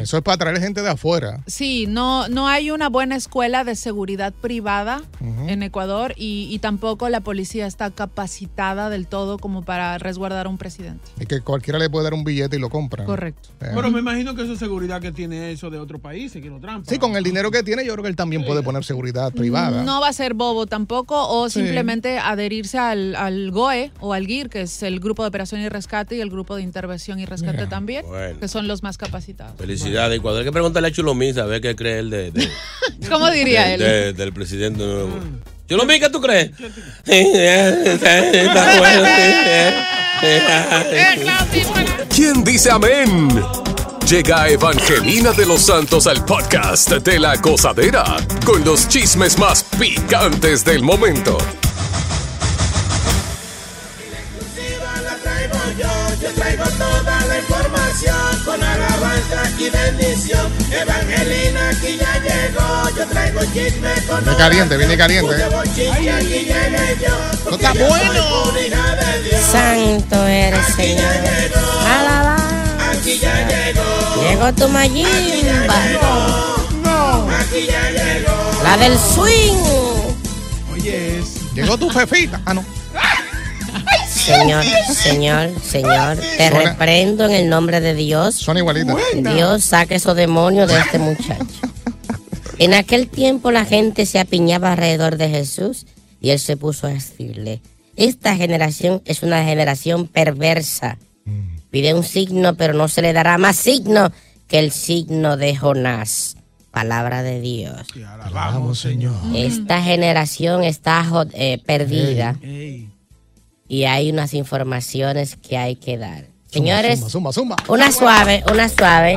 Eso 0.00 0.16
es 0.18 0.22
para 0.22 0.36
traer 0.38 0.60
gente 0.60 0.82
de 0.82 0.90
afuera. 0.90 1.42
Sí, 1.46 1.86
no, 1.88 2.28
no 2.28 2.48
hay 2.48 2.70
una 2.70 2.88
buena 2.88 3.16
escuela 3.16 3.64
de 3.64 3.74
seguridad 3.76 4.32
privada 4.32 5.02
en 5.48 5.62
Ecuador 5.62 6.12
y, 6.16 6.48
y 6.50 6.58
tampoco 6.58 7.08
la 7.08 7.20
policía 7.20 7.66
está 7.66 7.90
capacitada 7.90 8.90
del 8.90 9.06
todo 9.06 9.38
como 9.38 9.62
para 9.62 9.98
resguardar 9.98 10.46
a 10.46 10.48
un 10.48 10.58
presidente. 10.58 11.02
Y 11.20 11.26
que 11.26 11.40
cualquiera 11.40 11.78
le 11.78 11.88
puede 11.90 12.04
dar 12.04 12.14
un 12.14 12.24
billete 12.24 12.56
y 12.56 12.58
lo 12.58 12.70
compra. 12.70 13.04
Correcto. 13.04 13.48
Eh. 13.60 13.70
Pero 13.74 13.90
me 13.90 14.00
imagino 14.00 14.34
que 14.34 14.42
eso 14.42 14.52
es 14.52 14.58
seguridad 14.58 15.00
que 15.00 15.12
tiene 15.12 15.52
eso 15.52 15.70
de 15.70 15.78
otros 15.78 16.00
países, 16.00 16.42
que 16.42 16.48
lo 16.50 16.58
trampa. 16.60 16.90
Sí, 16.90 16.98
con 16.98 17.16
el 17.16 17.24
dinero 17.24 17.50
que 17.50 17.62
tiene, 17.62 17.84
yo 17.84 17.92
creo 17.92 18.02
que 18.02 18.10
él 18.10 18.16
también 18.16 18.44
puede 18.44 18.62
poner 18.62 18.84
seguridad 18.84 19.32
privada. 19.32 19.82
No 19.84 20.00
va 20.00 20.08
a 20.08 20.12
ser 20.12 20.34
bobo 20.34 20.66
tampoco 20.66 21.28
o 21.28 21.48
Sí. 21.48 21.60
simplemente 21.62 22.18
adherirse 22.18 22.78
al, 22.78 23.14
al 23.16 23.50
GOE 23.50 23.92
o 24.00 24.12
al 24.12 24.26
GIR, 24.26 24.48
que 24.48 24.62
es 24.62 24.82
el 24.82 25.00
Grupo 25.00 25.22
de 25.22 25.28
Operación 25.28 25.60
y 25.60 25.68
Rescate 25.68 26.16
y 26.16 26.20
el 26.20 26.30
Grupo 26.30 26.56
de 26.56 26.62
Intervención 26.62 27.18
y 27.20 27.26
Rescate 27.26 27.56
Mira, 27.58 27.68
también, 27.68 28.04
bueno. 28.06 28.40
que 28.40 28.48
son 28.48 28.66
los 28.68 28.82
más 28.82 28.98
capacitados. 28.98 29.45
Felicidades, 29.58 30.18
Ecuador. 30.18 30.40
Hay 30.40 30.44
que 30.46 30.52
preguntarle 30.52 30.88
a 30.88 30.92
Chulomín 30.92 31.38
a 31.38 31.44
ver 31.44 31.60
qué 31.60 31.74
cree 31.76 31.98
él 32.00 32.10
de, 32.10 32.30
de- 32.30 32.48
¿Cómo 33.08 33.30
diría 33.30 33.64
de- 33.68 33.74
él? 33.74 33.80
de- 33.80 34.12
del 34.12 34.32
presidente 34.32 34.84
nuevo. 34.84 35.10
Chulomín, 35.68 36.00
¿qué 36.00 36.08
tú 36.10 36.20
crees? 36.20 36.50
Está 37.06 38.78
bueno, 38.78 39.08
¿Quién 42.14 42.44
dice 42.44 42.70
amén? 42.70 43.28
Llega 44.08 44.48
Evangelina 44.48 45.32
de 45.32 45.44
los 45.46 45.62
Santos 45.62 46.06
al 46.06 46.24
podcast 46.24 46.90
de 46.90 47.18
la 47.18 47.36
gozadera 47.36 48.04
con 48.44 48.64
los 48.64 48.86
chismes 48.88 49.36
más 49.38 49.64
picantes 49.78 50.64
del 50.64 50.82
momento. 50.82 51.36
Y 59.58 59.70
bendición. 59.70 60.52
Evangelina 60.70 61.70
aquí 61.70 61.98
ya 61.98 62.20
llegó, 62.22 62.96
yo 62.96 63.06
traigo 63.06 63.40
chisme 63.52 63.90
con 64.08 64.24
Viene 64.24 64.36
caliente, 64.38 64.76
viene 64.76 64.96
caliente. 64.96 65.34
Esto 65.36 65.50
porque 67.44 67.64
está 67.66 67.72
bueno. 67.72 68.52
Santo 69.50 70.26
eres, 70.26 70.60
Aquí 70.60 70.72
Señor. 70.82 71.00
ya 71.00 71.22
llegó, 71.22 71.80
Alaba. 71.86 72.36
aquí 72.92 73.18
ya 73.18 73.48
llegó. 73.48 74.22
Llegó 74.22 74.52
tu 74.52 74.68
mayimba. 74.68 75.74
No, 76.84 77.28
aquí 77.30 77.66
ya 77.66 77.90
llegó. 77.90 78.62
La 78.62 78.76
del 78.76 78.98
swing. 78.98 79.56
Oye. 80.72 81.22
Llegó 81.54 81.76
tu 81.78 81.88
jefita. 81.90 82.40
Ah, 82.44 82.54
no. 82.54 82.64
Señor, 84.26 84.64
señor, 84.92 85.50
señor, 85.62 86.16
te 86.16 86.48
Suena- 86.50 86.70
reprendo 86.70 87.24
en 87.26 87.30
el 87.32 87.48
nombre 87.48 87.80
de 87.80 87.94
Dios. 87.94 88.34
Son 88.34 88.58
igualitas. 88.58 88.96
Dios 89.14 89.64
saque 89.64 89.94
esos 89.94 90.16
demonios 90.16 90.68
de 90.68 90.78
este 90.78 90.98
muchacho. 90.98 91.44
En 92.58 92.72
aquel 92.72 93.08
tiempo 93.08 93.50
la 93.50 93.66
gente 93.66 94.06
se 94.06 94.18
apiñaba 94.18 94.72
alrededor 94.72 95.18
de 95.18 95.28
Jesús 95.28 95.84
y 96.22 96.30
él 96.30 96.38
se 96.38 96.56
puso 96.56 96.86
a 96.86 96.90
decirle, 96.90 97.60
esta 97.96 98.34
generación 98.34 99.02
es 99.04 99.22
una 99.22 99.44
generación 99.44 100.06
perversa. 100.06 100.96
Pide 101.70 101.92
un 101.92 102.02
signo, 102.02 102.54
pero 102.54 102.72
no 102.72 102.88
se 102.88 103.02
le 103.02 103.12
dará 103.12 103.36
más 103.36 103.56
signo 103.56 104.10
que 104.48 104.58
el 104.58 104.72
signo 104.72 105.36
de 105.36 105.54
Jonás. 105.54 106.36
Palabra 106.70 107.22
de 107.22 107.40
Dios. 107.42 107.86
Vamos, 108.32 108.78
Señor. 108.78 109.14
Esta 109.34 109.82
generación 109.82 110.64
está 110.64 111.04
eh, 111.34 111.60
perdida 111.66 112.36
y 113.68 113.84
hay 113.84 114.10
unas 114.10 114.34
informaciones 114.34 115.36
que 115.36 115.56
hay 115.56 115.76
que 115.76 115.98
dar. 115.98 116.26
Señores, 116.48 117.00
una 117.68 117.92
suave, 117.92 118.44
una 118.50 118.68
suave 118.68 119.16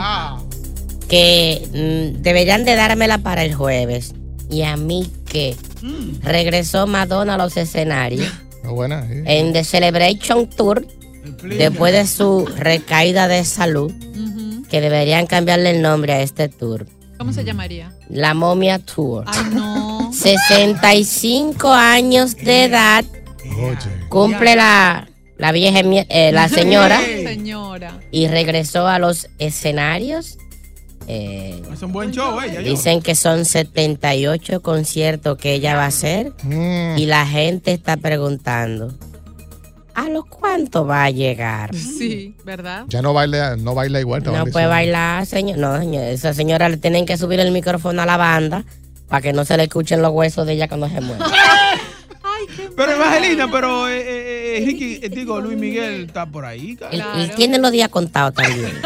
que 1.07 1.61
mm, 1.71 2.21
deberían 2.21 2.65
de 2.65 2.75
dármela 2.75 3.19
para 3.19 3.43
el 3.43 3.53
jueves. 3.53 4.13
Y 4.49 4.63
a 4.63 4.77
mí 4.77 5.11
que 5.25 5.55
regresó 6.21 6.87
Madonna 6.87 7.35
a 7.35 7.37
los 7.37 7.55
escenarios 7.55 8.27
Está 8.55 8.69
buena. 8.69 9.07
sí. 9.07 9.21
en 9.25 9.53
The 9.53 9.63
Celebration 9.63 10.49
Tour 10.49 10.85
después 11.43 11.93
de 11.93 12.07
su 12.07 12.45
recaída 12.57 13.27
de 13.27 13.45
salud, 13.45 13.91
que 14.69 14.81
deberían 14.81 15.27
cambiarle 15.27 15.71
el 15.71 15.81
nombre 15.81 16.13
a 16.13 16.21
este 16.21 16.49
tour. 16.49 16.85
¿Cómo 17.17 17.33
se 17.33 17.43
llamaría? 17.43 17.91
La 18.09 18.33
Momia 18.33 18.79
Tour. 18.79 19.25
Ay, 19.27 19.51
no. 19.53 20.11
65 20.13 21.71
años 21.71 22.35
de 22.35 22.65
edad. 22.65 23.03
Cumple 24.09 24.55
la, 24.55 25.07
la 25.37 25.51
vieja, 25.51 25.79
eh, 25.81 26.31
la 26.33 26.47
señora. 26.49 27.01
Y 28.11 28.27
regresó 28.27 28.87
a 28.87 28.99
los 28.99 29.29
escenarios. 29.39 30.37
Eh, 31.07 31.61
Es 31.73 31.81
un 31.81 31.91
buen 31.91 32.11
show, 32.11 32.39
ella. 32.39 32.61
yo. 32.61 32.69
dicen 32.69 33.01
que 33.01 33.15
son 33.15 33.43
78 33.45 34.61
conciertos 34.61 35.37
que 35.37 35.53
ella 35.53 35.75
va 35.75 35.85
a 35.85 35.87
hacer. 35.87 36.33
Y 36.97 37.05
la 37.05 37.25
gente 37.25 37.71
está 37.71 37.97
preguntando. 37.97 38.93
¿A 39.95 40.07
los 40.07 40.25
cuánto 40.25 40.85
va 40.85 41.03
a 41.05 41.09
llegar? 41.09 41.75
Sí, 41.75 42.35
¿verdad? 42.45 42.85
Ya 42.87 43.01
no 43.01 43.13
baila, 43.13 43.57
no 43.57 43.75
baila 43.75 43.99
igual. 43.99 44.23
No 44.23 44.45
puede 44.45 44.67
bailar, 44.67 45.25
señor. 45.25 45.57
No, 45.57 45.77
señor. 45.77 46.03
Esa 46.05 46.33
señora 46.33 46.69
le 46.69 46.77
tienen 46.77 47.05
que 47.05 47.17
subir 47.17 47.39
el 47.41 47.51
micrófono 47.51 48.01
a 48.01 48.05
la 48.05 48.15
banda 48.15 48.63
para 49.09 49.21
que 49.21 49.33
no 49.33 49.43
se 49.43 49.57
le 49.57 49.63
escuchen 49.63 50.01
los 50.01 50.11
huesos 50.11 50.45
de 50.45 50.53
ella 50.53 50.67
cuando 50.69 50.87
se 50.87 51.01
mueve. 51.01 51.21
Pero 52.75 52.91
Evangelina, 52.91 53.49
pero 53.51 53.87
eh, 53.87 53.99
eh, 53.99 54.57
eh, 54.57 54.65
Ricky, 54.65 54.99
eh, 55.01 55.09
digo, 55.13 55.39
Luis 55.39 55.57
Miguel 55.57 56.05
está 56.05 56.25
por 56.25 56.45
ahí. 56.45 56.77
Él, 56.91 57.03
él 57.15 57.31
tiene 57.35 57.57
los 57.59 57.71
días 57.71 57.89
contados 57.89 58.33
también. 58.33 58.71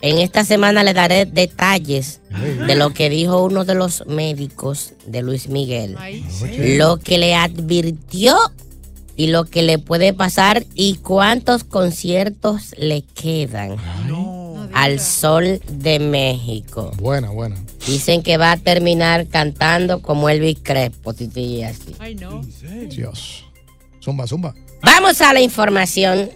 En 0.00 0.18
esta 0.18 0.44
semana 0.44 0.84
le 0.84 0.94
daré 0.94 1.26
detalles 1.26 2.20
de 2.68 2.76
lo 2.76 2.90
que 2.94 3.10
dijo 3.10 3.42
uno 3.42 3.64
de 3.64 3.74
los 3.74 4.06
médicos 4.06 4.92
de 5.06 5.22
Luis 5.22 5.48
Miguel. 5.48 5.96
Lo 6.56 6.98
que 6.98 7.18
le 7.18 7.34
advirtió 7.34 8.36
y 9.16 9.26
lo 9.26 9.44
que 9.44 9.62
le 9.62 9.80
puede 9.80 10.12
pasar 10.12 10.64
y 10.74 10.98
cuántos 10.98 11.64
conciertos 11.64 12.76
le 12.78 13.02
quedan 13.02 13.76
al 14.78 15.00
sol 15.00 15.60
de 15.68 15.98
México. 15.98 16.92
Buena, 16.98 17.30
buena. 17.30 17.56
Dicen 17.84 18.22
que 18.22 18.36
va 18.36 18.52
a 18.52 18.56
terminar 18.56 19.26
cantando 19.26 20.00
como 20.02 20.28
Elvis 20.28 20.58
Crespo, 20.62 21.14
titi, 21.14 21.40
y 21.40 21.62
así. 21.64 21.96
Ay, 21.98 22.14
no. 22.14 22.42
Dios. 22.88 23.44
Zumba, 24.00 24.28
zumba. 24.28 24.54
Vamos 24.82 25.20
a 25.20 25.32
la 25.32 25.40
información. 25.40 26.30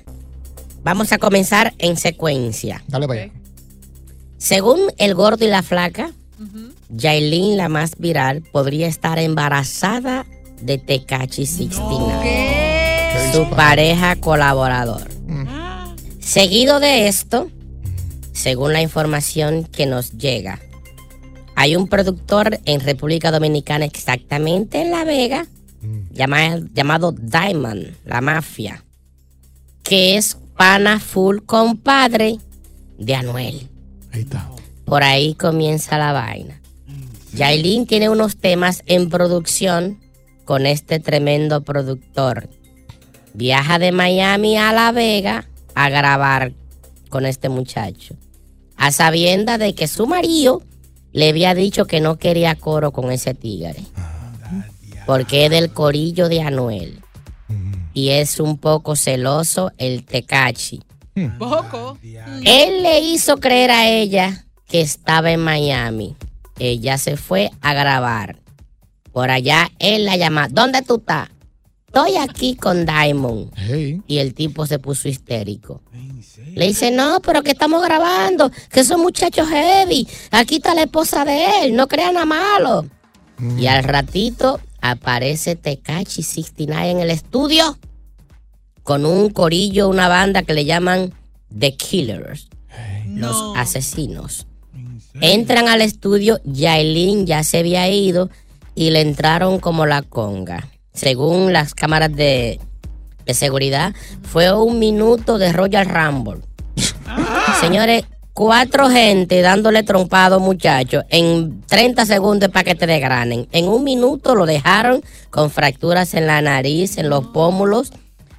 Vamos 0.82 1.12
a 1.12 1.18
comenzar 1.18 1.72
en 1.78 1.96
secuencia. 1.96 2.82
Dale 2.88 3.06
para 3.06 3.22
allá. 3.22 3.32
Según 4.38 4.80
el 4.98 5.14
gordo 5.14 5.44
y 5.44 5.48
la 5.48 5.62
flaca, 5.62 6.10
Yailin, 6.88 7.56
la 7.56 7.68
más 7.68 7.96
viral, 7.96 8.42
podría 8.42 8.88
estar 8.88 9.20
embarazada 9.20 10.26
de 10.60 10.78
Tekachi 10.78 11.46
69, 11.46 13.32
su 13.32 13.48
pareja 13.50 14.16
colaborador. 14.16 15.08
Seguido 16.18 16.80
de 16.80 17.06
esto, 17.06 17.48
según 18.32 18.72
la 18.72 18.82
información 18.82 19.64
que 19.64 19.86
nos 19.86 20.12
llega, 20.18 20.60
hay 21.54 21.76
un 21.76 21.86
productor 21.88 22.58
en 22.64 22.80
República 22.80 23.30
Dominicana, 23.30 23.84
exactamente 23.84 24.80
en 24.82 24.90
La 24.90 25.04
Vega, 25.04 25.46
llama- 26.12 26.60
llamado 26.72 27.12
Diamond, 27.12 27.94
la 28.04 28.20
mafia, 28.20 28.84
que 29.82 30.16
es 30.16 30.36
pana 30.56 30.98
full 31.00 31.38
compadre 31.44 32.38
de 32.98 33.14
Anuel. 33.14 33.68
Por 34.84 35.02
ahí 35.02 35.34
comienza 35.34 35.98
la 35.98 36.12
vaina. 36.12 36.60
Yailin 37.34 37.86
tiene 37.86 38.08
unos 38.10 38.36
temas 38.36 38.82
en 38.86 39.08
producción 39.08 39.98
con 40.44 40.66
este 40.66 41.00
tremendo 41.00 41.62
productor. 41.62 42.48
Viaja 43.34 43.78
de 43.78 43.90
Miami 43.92 44.58
a 44.58 44.72
La 44.72 44.92
Vega 44.92 45.48
a 45.74 45.88
grabar 45.88 46.52
con 47.12 47.26
este 47.26 47.50
muchacho. 47.50 48.16
A 48.76 48.90
sabienda 48.90 49.58
de 49.58 49.74
que 49.74 49.86
su 49.86 50.06
marido 50.06 50.62
le 51.12 51.28
había 51.28 51.54
dicho 51.54 51.84
que 51.84 52.00
no 52.00 52.16
quería 52.16 52.54
coro 52.54 52.90
con 52.90 53.12
ese 53.12 53.34
tigre. 53.34 53.84
Porque 55.06 55.44
es 55.44 55.50
del 55.50 55.70
corillo 55.72 56.30
de 56.30 56.40
Anuel. 56.40 57.00
Y 57.92 58.08
es 58.08 58.40
un 58.40 58.56
poco 58.56 58.96
celoso 58.96 59.72
el 59.76 60.04
Tecachi. 60.06 60.80
Poco. 61.38 61.98
Él 62.46 62.82
le 62.82 63.00
hizo 63.00 63.36
creer 63.36 63.70
a 63.70 63.90
ella 63.90 64.46
que 64.66 64.80
estaba 64.80 65.30
en 65.30 65.40
Miami. 65.40 66.16
Ella 66.58 66.96
se 66.96 67.18
fue 67.18 67.50
a 67.60 67.74
grabar. 67.74 68.40
Por 69.12 69.30
allá 69.30 69.70
él 69.78 70.06
la 70.06 70.16
llama. 70.16 70.48
¿Dónde 70.48 70.80
tú 70.80 70.96
estás? 70.96 71.28
Estoy 71.88 72.16
aquí 72.16 72.56
con 72.56 72.86
Diamond. 72.86 73.52
Y 74.06 74.16
el 74.16 74.32
tipo 74.32 74.64
se 74.64 74.78
puso 74.78 75.10
histérico. 75.10 75.82
Le 76.54 76.66
dice, 76.66 76.90
no, 76.90 77.20
pero 77.20 77.42
que 77.42 77.52
estamos 77.52 77.82
grabando, 77.82 78.50
que 78.70 78.84
son 78.84 79.00
muchachos 79.00 79.48
heavy. 79.48 80.06
Aquí 80.30 80.56
está 80.56 80.74
la 80.74 80.82
esposa 80.82 81.24
de 81.24 81.64
él, 81.64 81.76
no 81.76 81.88
crean 81.88 82.14
nada 82.14 82.26
malo. 82.26 82.86
Y 83.58 83.66
al 83.66 83.82
ratito 83.82 84.60
aparece 84.80 85.56
Tecachi 85.56 86.22
69 86.22 86.90
en 86.90 87.00
el 87.00 87.10
estudio 87.10 87.78
con 88.82 89.06
un 89.06 89.30
corillo, 89.30 89.88
una 89.88 90.08
banda 90.08 90.42
que 90.42 90.54
le 90.54 90.64
llaman 90.64 91.12
The 91.56 91.74
Killers, 91.76 92.48
los 93.06 93.56
asesinos. 93.56 94.46
Entran 95.20 95.68
al 95.68 95.82
estudio, 95.82 96.40
Yailin 96.44 97.26
ya 97.26 97.44
se 97.44 97.58
había 97.58 97.88
ido 97.88 98.30
y 98.74 98.90
le 98.90 99.00
entraron 99.00 99.60
como 99.60 99.86
la 99.86 100.02
conga. 100.02 100.68
Según 100.94 101.52
las 101.52 101.74
cámaras 101.74 102.14
de, 102.14 102.60
de 103.26 103.34
seguridad, 103.34 103.94
fue 104.22 104.52
un 104.52 104.78
minuto 104.78 105.38
de 105.38 105.52
Royal 105.52 105.86
Rumble. 105.86 106.40
Señores, 107.60 108.04
cuatro 108.32 108.88
gente 108.88 109.42
dándole 109.42 109.82
trompado, 109.82 110.40
muchachos, 110.40 111.04
en 111.10 111.62
30 111.62 112.06
segundos 112.06 112.50
para 112.50 112.64
que 112.64 112.74
te 112.74 112.86
desgranen. 112.86 113.48
En 113.52 113.68
un 113.68 113.84
minuto 113.84 114.34
lo 114.34 114.46
dejaron 114.46 115.02
con 115.30 115.50
fracturas 115.50 116.14
en 116.14 116.26
la 116.26 116.40
nariz, 116.40 116.98
en 116.98 117.08
los 117.08 117.26
pómulos. 117.26 117.92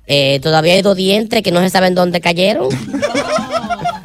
Eh, 0.06 0.40
todavía 0.42 0.74
hay 0.74 0.82
dos 0.82 0.98
dientes 0.98 1.42
que 1.42 1.52
no 1.52 1.62
se 1.62 1.70
saben 1.70 1.96
dónde 1.96 2.22
cayeron. 2.22 2.70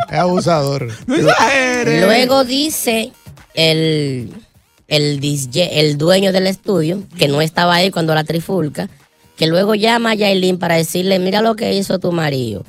Es 0.09 0.19
abusador. 0.19 0.91
Luego 1.07 2.45
dice 2.45 3.13
el, 3.53 4.33
el, 4.87 5.21
DJ 5.21 5.81
el 5.81 5.99
dueño 5.99 6.33
del 6.33 6.47
estudio, 6.47 7.03
que 7.19 7.29
no 7.29 7.43
estaba 7.43 7.75
ahí 7.75 7.91
cuando 7.91 8.15
la 8.15 8.25
trifulca, 8.25 8.89
que 9.39 9.47
luego 9.47 9.77
llama 9.77 10.11
a 10.11 10.15
Yailin 10.15 10.59
para 10.59 10.75
decirle, 10.75 11.21
mira 11.21 11.41
lo 11.41 11.55
que 11.55 11.73
hizo 11.73 12.01
tu 12.01 12.11
marido. 12.11 12.67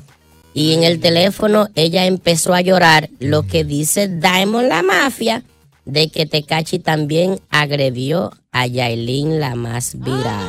Y 0.54 0.72
en 0.72 0.84
el 0.84 1.00
teléfono 1.00 1.68
ella 1.74 2.06
empezó 2.06 2.54
a 2.54 2.60
llorar, 2.60 3.10
lo 3.18 3.42
que 3.42 3.64
dice 3.64 4.06
Diamond 4.06 4.68
la 4.68 4.82
mafia, 4.82 5.42
de 5.84 6.08
que 6.10 6.26
Tecachi 6.26 6.78
también 6.78 7.40
agredió 7.50 8.30
a 8.52 8.68
Yailin 8.68 9.40
la 9.40 9.56
más 9.56 9.98
viral. 9.98 10.48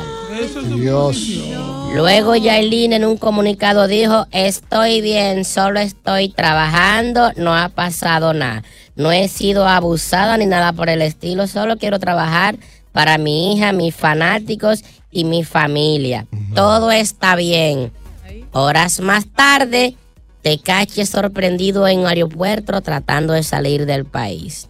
Dios. 0.76 1.16
Luego 1.94 2.36
Yailin 2.36 2.92
en 2.92 3.04
un 3.04 3.16
comunicado 3.16 3.88
dijo, 3.88 4.26
estoy 4.30 5.00
bien, 5.00 5.44
solo 5.44 5.80
estoy 5.80 6.28
trabajando, 6.28 7.32
no 7.36 7.54
ha 7.56 7.68
pasado 7.68 8.32
nada. 8.32 8.62
No 8.94 9.10
he 9.10 9.26
sido 9.26 9.66
abusada 9.66 10.36
ni 10.36 10.46
nada 10.46 10.72
por 10.72 10.88
el 10.88 11.02
estilo, 11.02 11.48
solo 11.48 11.78
quiero 11.78 11.98
trabajar 11.98 12.56
para 12.92 13.18
mi 13.18 13.54
hija, 13.54 13.72
mis 13.72 13.94
fanáticos 13.94 14.84
y 15.12 15.24
mi 15.24 15.44
familia. 15.44 16.26
Todo 16.54 16.90
está 16.90 17.36
bien. 17.36 17.92
Horas 18.52 19.00
más 19.00 19.26
tarde, 19.26 19.94
Tecachi 20.42 21.02
es 21.02 21.10
sorprendido 21.10 21.86
en 21.86 22.00
un 22.00 22.06
aeropuerto 22.06 22.80
tratando 22.80 23.34
de 23.34 23.42
salir 23.42 23.86
del 23.86 24.04
país. 24.04 24.68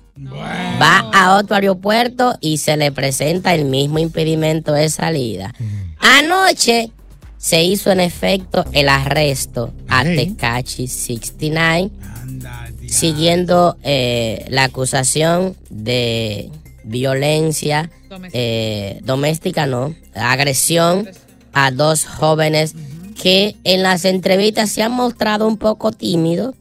Va 0.80 1.10
a 1.12 1.36
otro 1.38 1.56
aeropuerto 1.56 2.36
y 2.40 2.58
se 2.58 2.76
le 2.76 2.92
presenta 2.92 3.54
el 3.54 3.64
mismo 3.64 3.98
impedimento 3.98 4.72
de 4.72 4.90
salida. 4.90 5.54
Anoche 5.98 6.90
se 7.38 7.64
hizo 7.64 7.90
en 7.90 8.00
efecto 8.00 8.64
el 8.72 8.88
arresto 8.88 9.72
a 9.88 10.04
Tecachi 10.04 10.86
69, 10.86 11.90
siguiendo 12.86 13.76
eh, 13.82 14.44
la 14.48 14.64
acusación 14.64 15.56
de 15.70 16.50
violencia 16.84 17.90
eh, 18.32 19.00
doméstica, 19.02 19.66
no, 19.66 19.94
agresión 20.14 21.08
a 21.52 21.70
dos 21.70 22.04
jóvenes 22.04 22.74
que 23.20 23.56
en 23.64 23.82
las 23.82 24.04
entrevistas 24.04 24.70
se 24.70 24.82
han 24.82 24.92
mostrado 24.92 25.46
un 25.46 25.56
poco 25.56 25.92
tímidos 25.92 26.54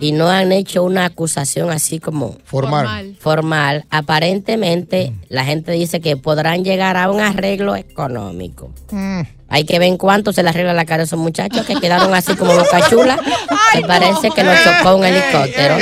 y 0.00 0.12
no 0.12 0.28
han 0.28 0.52
hecho 0.52 0.84
una 0.84 1.06
acusación 1.06 1.70
así 1.70 1.98
como 1.98 2.36
Formal. 2.44 3.16
formal. 3.18 3.84
Aparentemente, 3.90 5.12
la 5.28 5.44
gente 5.44 5.72
dice 5.72 6.00
que 6.00 6.16
podrán 6.16 6.64
llegar 6.64 6.96
a 6.96 7.10
un 7.10 7.20
arreglo 7.20 7.74
económico. 7.74 8.72
Mm. 8.90 9.22
Hay 9.48 9.64
que 9.64 9.78
ver 9.78 9.88
en 9.88 9.96
cuánto 9.96 10.32
se 10.32 10.42
le 10.42 10.50
arregla 10.50 10.72
la 10.74 10.84
cara 10.84 11.02
a 11.02 11.06
esos 11.06 11.18
muchachos 11.18 11.66
que 11.66 11.74
quedaron 11.74 12.14
así 12.14 12.36
como 12.36 12.54
boca 12.54 12.88
chula. 12.88 13.18
Me 13.74 13.80
parece 13.82 14.30
que 14.30 14.44
nos 14.44 14.56
chocó 14.62 14.96
un 14.96 15.04
helicóptero. 15.04 15.76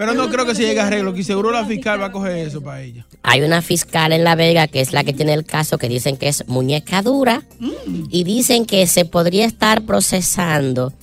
Pero 0.00 0.14
no 0.14 0.30
creo 0.30 0.46
que 0.46 0.54
se 0.54 0.62
llegue 0.62 0.80
a 0.80 0.86
arreglo, 0.86 1.12
que 1.12 1.22
seguro 1.22 1.50
la 1.50 1.66
fiscal 1.66 2.00
va 2.00 2.06
a 2.06 2.10
coger 2.10 2.38
eso 2.38 2.62
para 2.62 2.80
ella. 2.80 3.04
Hay 3.22 3.42
una 3.42 3.60
fiscal 3.60 4.14
en 4.14 4.24
La 4.24 4.34
Vega 4.34 4.66
que 4.66 4.80
es 4.80 4.94
la 4.94 5.04
que 5.04 5.12
tiene 5.12 5.34
el 5.34 5.44
caso 5.44 5.76
que 5.76 5.90
dicen 5.90 6.16
que 6.16 6.28
es 6.28 6.48
muñeca 6.48 7.02
dura 7.02 7.42
y 8.08 8.24
dicen 8.24 8.64
que 8.64 8.86
se 8.86 9.04
podría 9.04 9.44
estar 9.44 9.82
procesando 9.82 10.94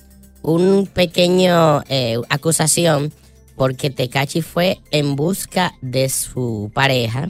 un 0.41 0.89
pequeño 0.91 1.83
eh, 1.89 2.17
acusación 2.29 3.13
porque 3.55 3.91
Tecachi 3.91 4.41
fue 4.41 4.79
en 4.89 5.15
busca 5.15 5.75
de 5.83 6.09
su 6.09 6.71
pareja 6.73 7.29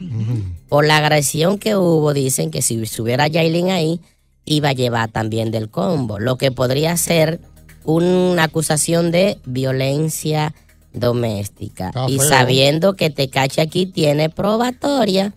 por 0.70 0.86
la 0.86 0.96
agresión 0.96 1.58
que 1.58 1.76
hubo. 1.76 2.14
Dicen 2.14 2.50
que 2.50 2.62
si 2.62 2.82
estuviera 2.82 3.28
Yailin 3.28 3.72
ahí 3.72 4.00
iba 4.46 4.70
a 4.70 4.72
llevar 4.72 5.10
también 5.10 5.50
del 5.50 5.68
combo, 5.68 6.18
lo 6.18 6.38
que 6.38 6.50
podría 6.50 6.96
ser 6.96 7.42
una 7.84 8.44
acusación 8.44 9.10
de 9.10 9.36
violencia 9.44 10.54
doméstica. 11.00 11.90
Y 12.08 12.18
feo. 12.18 12.28
sabiendo 12.28 12.94
que 12.94 13.10
Tecachi 13.10 13.60
aquí 13.60 13.86
tiene 13.86 14.30
probatoria, 14.30 15.32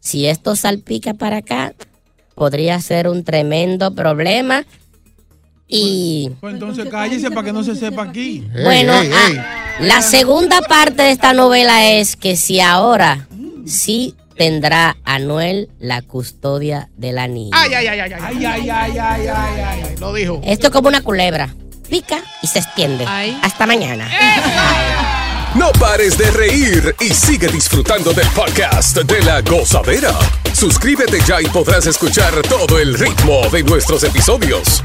si 0.00 0.26
esto 0.26 0.56
salpica 0.56 1.14
para 1.14 1.38
acá, 1.38 1.74
podría 2.34 2.80
ser 2.80 3.08
un 3.08 3.24
tremendo 3.24 3.94
problema. 3.94 4.64
Y 5.68 6.30
Pues 6.40 6.54
entonces 6.54 6.88
cállese 6.90 7.30
para 7.30 7.44
que 7.44 7.52
no 7.52 7.62
se 7.62 7.76
sepa 7.76 8.02
aquí. 8.02 8.44
bueno, 8.64 8.92
ah, 8.94 9.76
la 9.80 10.02
segunda 10.02 10.60
parte 10.62 11.02
de 11.02 11.12
esta 11.12 11.32
novela 11.32 11.90
es 11.92 12.16
que 12.16 12.34
si 12.36 12.60
ahora 12.60 13.28
sí 13.66 14.16
tendrá 14.36 14.96
Anuel 15.04 15.68
la 15.78 16.02
custodia 16.02 16.88
de 16.96 17.12
la 17.12 17.28
niña. 17.28 17.50
Ay, 17.52 17.74
ay, 17.74 17.86
ay, 17.86 18.00
ay, 18.00 18.12
ay. 18.12 18.20
Ay, 18.22 18.44
ay, 18.46 18.70
ay, 18.70 18.98
ay, 18.98 19.26
ay, 19.28 19.82
ay. 19.84 19.94
Lo 20.00 20.12
dijo. 20.14 20.40
Esto 20.42 20.68
es 20.68 20.72
como 20.72 20.88
una 20.88 21.02
culebra. 21.02 21.54
Pica 21.90 22.22
y 22.40 22.46
se 22.46 22.60
extiende. 22.60 23.04
Hasta 23.42 23.66
mañana. 23.66 24.08
No 25.56 25.72
pares 25.72 26.16
de 26.16 26.30
reír 26.30 26.94
y 27.00 27.12
sigue 27.12 27.48
disfrutando 27.48 28.12
del 28.12 28.28
podcast 28.28 28.96
de 28.98 29.20
la 29.22 29.40
gozadera. 29.42 30.16
Suscríbete 30.52 31.18
ya 31.26 31.42
y 31.42 31.46
podrás 31.46 31.86
escuchar 31.86 32.32
todo 32.42 32.78
el 32.78 32.96
ritmo 32.96 33.40
de 33.50 33.64
nuestros 33.64 34.04
episodios. 34.04 34.84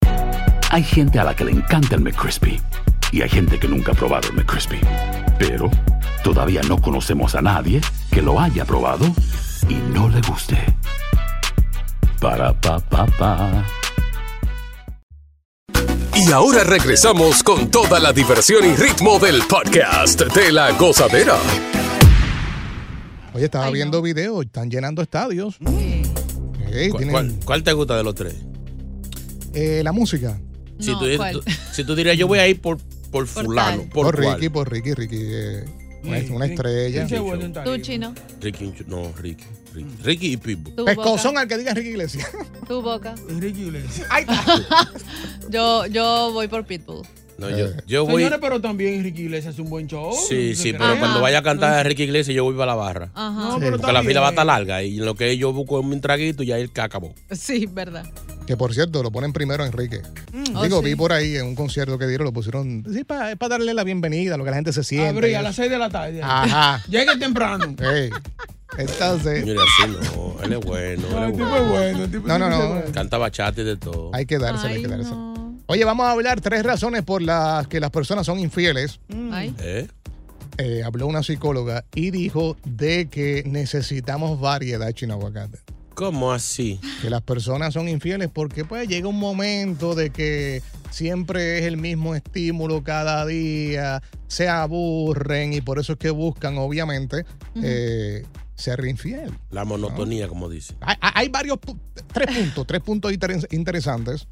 Hay 0.73 0.83
gente 0.83 1.19
a 1.19 1.23
la 1.25 1.35
que 1.35 1.43
le 1.43 1.51
encanta 1.51 1.95
el 1.95 2.01
McCrispy 2.01 2.61
y 3.11 3.21
hay 3.21 3.29
gente 3.29 3.59
que 3.59 3.67
nunca 3.67 3.91
ha 3.91 3.95
probado 3.95 4.29
el 4.29 4.35
McCrispy. 4.35 4.79
Pero 5.37 5.69
todavía 6.23 6.61
no 6.67 6.81
conocemos 6.81 7.35
a 7.35 7.41
nadie 7.41 7.81
que 8.11 8.21
lo 8.21 8.39
haya 8.39 8.63
probado 8.65 9.05
y 9.67 9.73
no 9.93 10.07
le 10.09 10.21
guste. 10.21 10.57
Para 12.21 12.53
pa 12.59 12.79
pa 12.79 13.05
pa. 13.05 13.65
Y 16.15 16.31
ahora 16.31 16.63
regresamos 16.63 17.43
con 17.43 17.69
toda 17.71 17.99
la 17.99 18.13
diversión 18.13 18.63
y 18.65 18.75
ritmo 18.75 19.17
del 19.19 19.41
podcast 19.43 20.21
de 20.21 20.51
la 20.51 20.71
gozadera. 20.73 21.35
Oye, 23.33 23.45
estaba 23.45 23.69
viendo 23.71 24.01
videos, 24.01 24.45
están 24.45 24.69
llenando 24.69 25.01
estadios. 25.01 25.57
Ey, 26.71 26.89
¿Cuál, 26.89 27.03
tienen, 27.03 27.11
cuál- 27.11 27.35
cuál 27.43 27.63
te 27.63 27.73
gusta 27.73 27.97
de 27.97 28.03
los 28.03 28.15
tres? 28.15 28.35
eh, 29.53 29.81
la 29.83 29.91
música. 29.91 30.39
Si, 30.81 30.91
No, 30.91 30.99
tú, 30.99 31.05
tú- 31.39 31.43
si 31.71 31.83
tú 31.83 31.95
dirías, 31.95 32.17
yo 32.17 32.27
voy 32.27 32.39
a 32.39 32.47
ir 32.47 32.59
por, 32.59 32.77
por 33.11 33.27
fulano. 33.27 33.87
¿Por? 33.89 34.17
Ricky, 34.17 34.49
por 34.49 34.71
Ricky, 34.71 34.93
Ricky. 34.93 35.17
eh, 35.19 35.65
una, 36.03 36.45
estrella. 36.45 37.03
Es 37.03 37.63
Tú, 37.63 37.77
chino. 37.77 38.13
Ricky, 38.39 38.73
no, 38.87 39.11
Ricky. 39.17 39.45
Ricky, 39.73 39.89
Ricky 40.03 40.33
y 40.33 40.37
Pitbull. 40.37 40.85
Pescozón 40.85 41.37
al 41.37 41.47
que 41.47 41.57
diga 41.57 41.73
Ricky 41.73 41.89
Iglesias. 41.89 42.29
Tu 42.67 42.81
boca. 42.81 43.15
Ricky 43.39 43.63
Iglesias. 43.63 44.07
yo, 45.49 45.85
yo 45.87 46.31
voy 46.33 46.47
por 46.47 46.65
Pitbull. 46.65 47.05
No, 47.37 47.49
yo, 47.49 47.67
yo 47.87 48.05
voy. 48.05 48.17
Señores, 48.21 48.39
pero 48.39 48.61
también 48.61 49.03
Ricky 49.03 49.23
Iglesias 49.23 49.53
hace 49.53 49.61
un 49.61 49.69
buen 49.69 49.87
show. 49.87 50.13
Sí, 50.13 50.53
sí, 50.55 50.73
pero 50.73 50.99
cuando 50.99 51.21
vaya 51.21 51.39
a 51.39 51.43
cantar 51.43 51.73
a 51.73 51.83
Ricky 51.83 52.03
Iglesias, 52.03 52.35
yo 52.35 52.43
voy 52.43 52.53
para 52.53 52.67
la 52.67 52.75
barra. 52.75 53.11
Ajá. 53.15 53.49
No, 53.49 53.59
pero 53.59 53.77
Porque 53.77 53.93
la 53.93 54.03
fila 54.03 54.19
va 54.19 54.27
a 54.27 54.29
estar 54.31 54.45
larga 54.45 54.83
y 54.83 54.97
lo 54.97 55.15
que 55.15 55.37
yo 55.37 55.51
busco 55.51 55.79
un 55.79 56.01
traguito, 56.01 56.43
ya 56.43 56.57
el 56.57 56.71
que 56.71 56.81
acabó. 56.81 57.13
Sí, 57.31 57.67
verdad. 57.71 58.05
Que 58.51 58.57
por 58.57 58.73
cierto, 58.73 59.01
lo 59.01 59.11
ponen 59.13 59.31
primero 59.31 59.63
a 59.63 59.65
Enrique. 59.65 60.01
Oh, 60.53 60.61
Digo, 60.63 60.79
sí. 60.79 60.85
vi 60.87 60.95
por 60.95 61.13
ahí 61.13 61.37
en 61.37 61.45
un 61.45 61.55
concierto 61.55 61.97
que 61.97 62.05
dieron, 62.05 62.25
lo 62.25 62.33
pusieron. 62.33 62.83
Sí, 62.91 63.05
para 63.05 63.33
darle 63.47 63.73
la 63.73 63.85
bienvenida, 63.85 64.35
lo 64.35 64.43
que 64.43 64.49
la 64.49 64.57
gente 64.57 64.73
se 64.73 64.83
siente. 64.83 65.07
Abre 65.07 65.37
a 65.37 65.41
las 65.41 65.55
6 65.55 65.71
de 65.71 65.77
la 65.77 65.89
tarde. 65.89 66.21
Ajá. 66.21 66.83
Llegue 66.89 67.15
temprano. 67.17 67.73
Ey, 67.79 68.09
Entonces, 68.77 69.45
Mira, 69.45 69.61
así 69.63 69.89
no, 69.89 70.35
él 70.43 70.51
es 70.51 70.59
bueno, 70.65 71.07
él 71.07 71.15
es 71.15 71.29
el 71.29 71.31
tipo 71.31 71.45
bueno. 71.47 71.55
es 71.63 71.69
bueno. 71.69 72.03
el 72.03 72.11
tipo- 72.11 72.27
No, 72.27 72.37
no, 72.37 72.49
no. 72.49 72.91
Canta 72.91 73.17
bachata 73.17 73.61
y 73.61 73.63
de 73.63 73.77
todo. 73.77 74.11
hay 74.13 74.25
que 74.25 74.37
dársela, 74.37 74.73
hay 74.73 74.81
que 74.81 74.87
no. 74.89 75.61
Oye, 75.67 75.85
vamos 75.85 76.05
a 76.05 76.11
hablar 76.11 76.41
tres 76.41 76.63
razones 76.63 77.03
por 77.03 77.21
las 77.21 77.67
que 77.67 77.79
las 77.79 77.89
personas 77.91 78.25
son 78.25 78.37
infieles. 78.37 78.99
Ay. 79.31 79.55
¿Eh? 79.59 79.87
Eh, 80.57 80.83
habló 80.83 81.07
una 81.07 81.23
psicóloga 81.23 81.85
y 81.95 82.11
dijo 82.11 82.57
de 82.65 83.07
que 83.07 83.43
necesitamos 83.45 84.41
variedad 84.41 84.91
chino 84.91 85.13
aguacate. 85.13 85.59
¿Cómo 85.93 86.31
así? 86.31 86.79
Que 87.01 87.09
las 87.09 87.21
personas 87.21 87.73
son 87.73 87.87
infieles 87.87 88.29
porque 88.33 88.65
pues 88.65 88.87
llega 88.87 89.07
un 89.07 89.19
momento 89.19 89.93
de 89.93 90.09
que 90.09 90.61
siempre 90.89 91.59
es 91.59 91.65
el 91.65 91.77
mismo 91.77 92.15
estímulo 92.15 92.83
cada 92.83 93.25
día, 93.25 94.01
se 94.27 94.47
aburren 94.49 95.53
y 95.53 95.61
por 95.61 95.79
eso 95.79 95.93
es 95.93 95.99
que 95.99 96.09
buscan 96.09 96.57
obviamente 96.57 97.25
eh, 97.61 98.25
ser 98.55 98.85
infiel. 98.85 99.31
La 99.49 99.65
monotonía, 99.65 100.27
como 100.27 100.49
dice. 100.49 100.75
Hay, 100.81 101.29
varios, 101.29 101.59
tres 102.13 102.35
puntos, 102.37 102.67
tres 102.67 102.81
puntos 102.81 103.11
interes- 103.11 103.47
interesantes. 103.51 104.27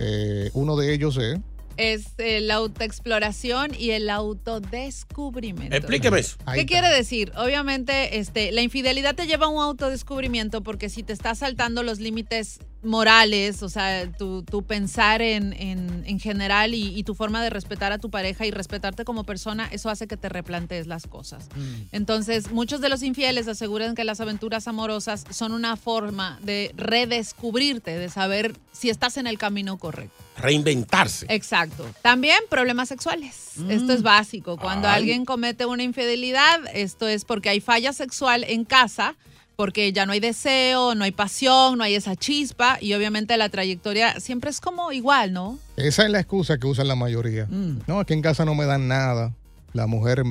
Eh, 0.00 0.50
uno 0.54 0.76
de 0.76 0.92
ellos 0.92 1.16
es 1.18 1.38
Es 1.76 2.06
eh, 2.18 2.40
la 2.40 2.54
autoexploración 2.54 3.72
y 3.78 3.90
el 3.90 4.08
autodescubrimiento. 4.10 5.76
Explíqueme 5.76 6.20
eso. 6.20 6.36
Ahí 6.46 6.54
¿Qué 6.54 6.60
está. 6.62 6.72
quiere 6.72 6.96
decir? 6.96 7.32
Obviamente, 7.36 8.18
este, 8.18 8.52
la 8.52 8.62
infidelidad 8.62 9.14
te 9.14 9.26
lleva 9.26 9.46
a 9.46 9.48
un 9.48 9.62
autodescubrimiento 9.62 10.62
porque 10.62 10.88
si 10.88 11.02
te 11.02 11.12
estás 11.12 11.38
saltando 11.38 11.82
los 11.82 11.98
límites 11.98 12.60
morales, 12.84 13.62
o 13.62 13.68
sea, 13.68 14.10
tu, 14.12 14.42
tu 14.42 14.62
pensar 14.62 15.22
en, 15.22 15.52
en- 15.54 16.04
en 16.06 16.20
general 16.20 16.74
y, 16.74 16.96
y 16.98 17.02
tu 17.04 17.14
forma 17.14 17.42
de 17.42 17.50
respetar 17.50 17.92
a 17.92 17.98
tu 17.98 18.10
pareja 18.10 18.46
y 18.46 18.50
respetarte 18.50 19.04
como 19.04 19.24
persona, 19.24 19.68
eso 19.72 19.88
hace 19.90 20.06
que 20.06 20.16
te 20.16 20.28
replantees 20.28 20.86
las 20.86 21.06
cosas. 21.06 21.48
Entonces, 21.92 22.50
muchos 22.50 22.80
de 22.80 22.88
los 22.88 23.02
infieles 23.02 23.48
aseguran 23.48 23.94
que 23.94 24.04
las 24.04 24.20
aventuras 24.20 24.68
amorosas 24.68 25.24
son 25.30 25.52
una 25.52 25.76
forma 25.76 26.38
de 26.42 26.72
redescubrirte, 26.76 27.98
de 27.98 28.08
saber 28.08 28.56
si 28.72 28.90
estás 28.90 29.16
en 29.16 29.26
el 29.26 29.38
camino 29.38 29.78
correcto. 29.78 30.14
Reinventarse. 30.36 31.26
Exacto. 31.28 31.86
También 32.02 32.38
problemas 32.50 32.88
sexuales. 32.88 33.52
Esto 33.68 33.92
es 33.92 34.02
básico. 34.02 34.56
Cuando 34.56 34.88
Ay. 34.88 34.96
alguien 34.96 35.24
comete 35.24 35.64
una 35.64 35.84
infidelidad, 35.84 36.60
esto 36.74 37.06
es 37.06 37.24
porque 37.24 37.48
hay 37.50 37.60
falla 37.60 37.92
sexual 37.92 38.44
en 38.44 38.64
casa, 38.64 39.14
porque 39.56 39.92
ya 39.92 40.04
no 40.06 40.12
hay 40.12 40.20
deseo, 40.20 40.94
no 40.94 41.04
hay 41.04 41.12
pasión, 41.12 41.78
no 41.78 41.84
hay 41.84 41.94
esa 41.94 42.16
chispa 42.16 42.78
y 42.80 42.92
obviamente 42.94 43.36
la 43.36 43.48
trayectoria 43.48 44.18
siempre 44.20 44.50
es 44.50 44.60
como 44.60 44.90
igual, 44.92 45.32
¿no? 45.32 45.58
Esa 45.76 46.04
es 46.04 46.10
la 46.10 46.18
excusa 46.20 46.58
que 46.58 46.66
usan 46.66 46.88
la 46.88 46.96
mayoría. 46.96 47.46
Mm. 47.46 47.80
No, 47.86 48.00
es 48.00 48.06
que 48.06 48.14
en 48.14 48.22
casa 48.22 48.44
no 48.44 48.54
me 48.54 48.64
dan 48.66 48.88
nada. 48.88 49.32
La 49.72 49.86
mujer, 49.86 50.22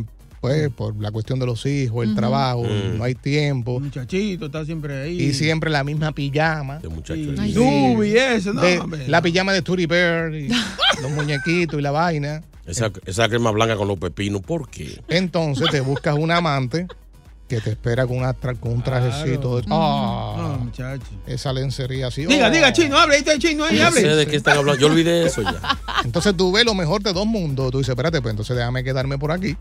pues, 0.42 0.70
por 0.70 0.96
la 1.02 1.12
cuestión 1.12 1.40
de 1.40 1.46
los 1.46 1.66
hijos, 1.66 2.06
el 2.06 2.16
trabajo, 2.16 2.64
Mm. 2.64 2.98
no 2.98 3.04
hay 3.04 3.16
tiempo. 3.16 3.80
Muchachito, 3.80 4.48
está 4.48 4.66
siempre 4.66 5.02
ahí. 5.04 5.22
Y 5.22 5.34
siempre 5.34 5.70
la 5.70 5.84
misma 5.84 6.12
pijama. 6.12 6.82
Sí. 7.06 7.26
Dubi 7.54 8.10
y 8.10 8.18
eso, 8.18 8.54
no, 8.54 8.62
De- 8.62 8.80
hombre. 8.80 9.08
la 9.08 9.22
pijama 9.22 9.54
de 9.54 9.62
Tootie 9.62 9.88
Bear, 9.88 10.34
y 10.36 10.48
los 11.02 11.12
muñequitos 11.12 11.80
y 11.80 11.82
la 11.82 11.92
vaina. 11.92 12.44
Esa, 12.66 12.92
esa 13.06 13.28
crema 13.28 13.52
blanca 13.52 13.76
con 13.76 13.90
los 13.90 13.98
pepinos, 14.00 14.42
¿por 14.42 14.70
qué? 14.70 15.02
Entonces 15.10 15.70
te 15.70 15.82
buscas 15.82 16.16
un 16.18 16.32
amante 16.32 16.88
que 17.56 17.62
te 17.62 17.70
espera 17.72 18.08
con, 18.08 18.18
una 18.18 18.34
tra- 18.36 18.60
con 18.60 18.72
un 18.74 18.82
trajecito. 18.84 19.58
de- 19.58 19.64
Ah, 19.70 20.36
No, 20.38 20.58
muchacho. 20.66 21.04
esa 21.28 21.54
lencería 21.54 22.08
así. 22.08 22.26
Diga, 22.26 22.48
oh. 22.48 22.52
diga, 22.52 22.74
chino, 22.74 22.98
hable, 22.98 23.16
ahí 23.16 23.20
está 23.20 23.34
el 23.34 23.40
chino, 23.40 23.64
ahí 23.66 23.78
No 23.78 23.88
hable. 23.88 24.02
sé 24.02 24.08
de 24.08 24.26
qué 24.28 24.36
están 24.38 24.58
hablando. 24.58 24.80
Yo 24.80 24.88
olvidé 24.88 25.26
eso 25.28 25.42
ya. 25.42 25.60
Entonces 26.04 26.36
tú 26.36 26.52
ves 26.52 26.66
lo 26.66 26.74
mejor 26.74 27.02
de 27.04 27.14
dos 27.14 27.26
mundos. 27.26 27.72
Tú 27.72 27.78
dices, 27.80 27.92
espérate, 27.92 28.22
pues 28.22 28.32
entonces 28.32 28.56
déjame 28.58 28.84
quedarme 28.84 29.18
por 29.18 29.32
aquí. 29.32 29.56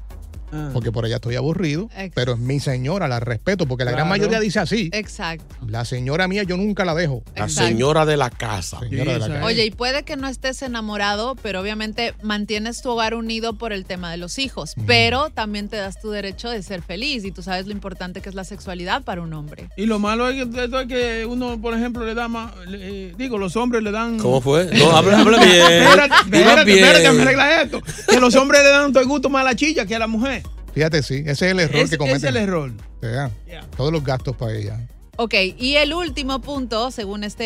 Ah. 0.53 0.71
Porque 0.73 0.93
por 0.93 1.05
allá 1.05 1.17
estoy 1.17 1.37
aburrido. 1.37 1.88
Pero 2.15 2.33
es 2.35 2.38
mi 2.38 2.61
señora, 2.61 3.09
la 3.09 3.21
respeto. 3.21 3.67
Porque 3.67 3.85
la 3.85 3.93
gran 3.93 4.09
mayoría 4.09 4.38
dice 4.41 4.59
así. 4.61 4.91
Exacto. 4.93 5.57
La 5.67 5.85
señora 5.85 6.29
mía 6.29 6.43
yo 6.43 6.57
nunca 6.57 6.85
la 6.85 6.95
dejo. 6.95 7.23
La 7.37 7.49
señora 7.49 8.05
de 8.07 8.17
la 8.17 8.31
casa. 8.31 8.79
Señora 8.81 9.15
de 9.15 9.19
la 9.19 9.29
casa. 9.29 9.45
Oye, 9.45 9.65
y 9.65 9.71
puede 9.71 10.03
que 10.03 10.17
no 10.17 10.29
estés 10.29 10.62
enamorado, 10.62 11.37
pero 11.43 11.61
obviamente 11.61 12.15
mantienes 12.23 12.83
tu 12.83 12.91
hogar 12.91 13.15
unido 13.15 13.55
por 13.55 13.73
el 13.73 13.85
tema 13.85 14.11
de 14.11 14.17
los 14.19 14.38
hijos, 14.38 14.75
pero 14.87 15.31
también 15.31 15.69
te 15.69 15.77
das 15.77 16.01
tu 16.01 16.11
derecho 16.11 16.51
de 16.51 16.62
ser 16.62 16.83
feliz 16.83 17.25
y 17.25 17.33
tú 17.33 17.43
sabes 17.43 17.67
lo 17.67 17.73
importante 17.73 18.21
que 18.21 18.29
es 18.29 18.35
la 18.35 18.45
sexualidad 18.45 19.03
para 19.03 19.23
un 19.23 19.33
hombre. 19.33 19.69
Y 19.77 19.87
lo 19.87 19.99
malo 19.99 20.29
es 20.29 20.45
que, 20.47 20.87
que 20.88 21.27
uno, 21.27 21.61
por 21.61 21.75
ejemplo, 21.75 22.05
le 22.05 22.15
da 22.15 22.29
más. 22.29 22.53
le- 22.67 23.09
eh, 23.09 23.15
digo, 23.17 23.38
los 23.38 23.57
hombres 23.57 23.83
le 23.83 23.91
dan. 23.91 24.19
¿Cómo 24.19 24.41
fue? 24.41 24.67
No, 24.75 24.97
habla, 24.97 25.21
habla 25.21 25.38
bien. 25.45 25.61
Espérate, 25.62 26.15
espérate, 26.25 26.73
espérate, 26.73 27.12
me 27.12 27.23
arregla 27.23 27.62
esto. 27.62 27.81
Que 28.11 28.21
los 28.21 28.35
hombres 28.35 28.62
le 28.62 28.69
dan 28.71 28.93
todo 28.93 29.03
el 29.03 29.09
gusto 29.09 29.31
más 29.31 29.41
a 29.43 29.45
la 29.45 29.57
chilla 29.57 29.87
que 29.87 29.95
a 29.95 29.99
la 29.99 30.07
mujer. 30.07 30.41
Fíjate, 30.74 31.02
sí. 31.02 31.22
Ese 31.26 31.46
es 31.46 31.52
el 31.52 31.61
error 31.61 31.88
que 31.88 31.98
cometen. 31.98 32.16
ese 32.16 32.28
es 32.28 32.35
el 32.35 32.42
error. 32.42 32.72
Ya. 33.02 33.30
Todos 33.76 33.92
los 33.92 34.04
gastos 34.04 34.37
para 34.37 34.52
ella. 34.54 34.80
Ok, 35.18 35.35
y 35.59 35.75
el 35.75 35.92
último 35.92 36.40
punto, 36.40 36.90
según 36.90 37.22
este 37.22 37.44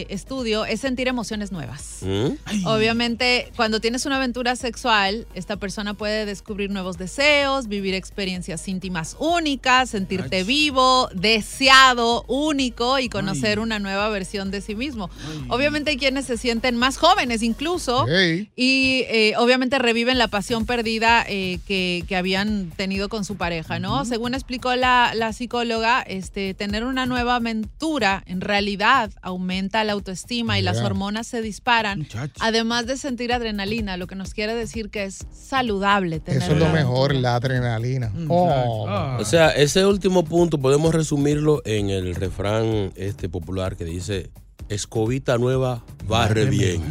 eh, 0.00 0.06
estudio, 0.10 0.66
es 0.66 0.80
sentir 0.80 1.08
emociones 1.08 1.52
nuevas. 1.52 2.00
¿Mm? 2.02 2.66
Obviamente, 2.66 3.50
cuando 3.56 3.80
tienes 3.80 4.04
una 4.04 4.16
aventura 4.16 4.56
sexual, 4.56 5.26
esta 5.34 5.56
persona 5.56 5.94
puede 5.94 6.26
descubrir 6.26 6.68
nuevos 6.70 6.98
deseos, 6.98 7.66
vivir 7.66 7.94
experiencias 7.94 8.68
íntimas 8.68 9.16
únicas, 9.18 9.88
sentirte 9.88 10.44
vivo, 10.44 11.08
deseado, 11.14 12.24
único 12.28 12.98
y 12.98 13.08
conocer 13.08 13.58
una 13.58 13.78
nueva 13.78 14.10
versión 14.10 14.50
de 14.50 14.60
sí 14.60 14.74
mismo. 14.74 15.08
Obviamente 15.48 15.92
hay 15.92 15.96
quienes 15.96 16.26
se 16.26 16.36
sienten 16.36 16.76
más 16.76 16.98
jóvenes 16.98 17.42
incluso 17.42 18.06
Hey. 18.06 18.50
y 18.54 19.04
eh, 19.08 19.32
obviamente 19.38 19.78
reviven 19.78 20.18
la 20.18 20.28
pasión 20.28 20.66
perdida 20.66 21.24
eh, 21.26 21.58
que, 21.66 22.04
que 22.06 22.16
habían 22.16 22.70
tenido 22.76 23.08
con 23.08 23.24
su 23.24 23.36
pareja, 23.36 23.78
¿no? 23.78 24.04
Según 24.04 24.34
explicó 24.34 24.76
la, 24.76 25.12
la 25.14 25.32
psicóloga, 25.32 26.02
este, 26.02 26.52
tener 26.52 26.84
una 26.84 27.06
nueva 27.08 27.36
aventura 27.36 28.22
en 28.26 28.40
realidad 28.40 29.10
aumenta 29.22 29.84
la 29.84 29.92
autoestima 29.92 30.58
y 30.58 30.62
las 30.62 30.78
hormonas 30.78 31.26
se 31.26 31.42
disparan, 31.42 32.06
además 32.40 32.86
de 32.86 32.96
sentir 32.96 33.32
adrenalina, 33.32 33.96
lo 33.96 34.06
que 34.06 34.14
nos 34.14 34.34
quiere 34.34 34.54
decir 34.54 34.90
que 34.90 35.04
es 35.04 35.26
saludable 35.32 36.20
tener 36.20 36.42
Eso 36.42 36.52
es 36.52 36.58
lo 36.58 36.68
mejor, 36.68 37.14
la 37.14 37.36
adrenalina. 37.36 38.12
Oh. 38.28 39.16
O 39.18 39.24
sea, 39.24 39.50
ese 39.50 39.84
último 39.84 40.24
punto 40.24 40.58
podemos 40.58 40.94
resumirlo 40.94 41.62
en 41.64 41.90
el 41.90 42.14
refrán 42.14 42.92
este 42.96 43.28
popular 43.28 43.76
que 43.76 43.84
dice 43.84 44.30
escobita 44.68 45.38
nueva 45.38 45.84
barre 46.06 46.44
bien. 46.44 46.82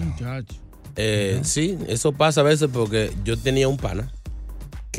Eh, 0.96 1.40
sí, 1.44 1.78
eso 1.88 2.12
pasa 2.12 2.42
a 2.42 2.44
veces 2.44 2.70
porque 2.74 3.12
yo 3.24 3.38
tenía 3.38 3.68
un 3.68 3.78
pana 3.78 4.12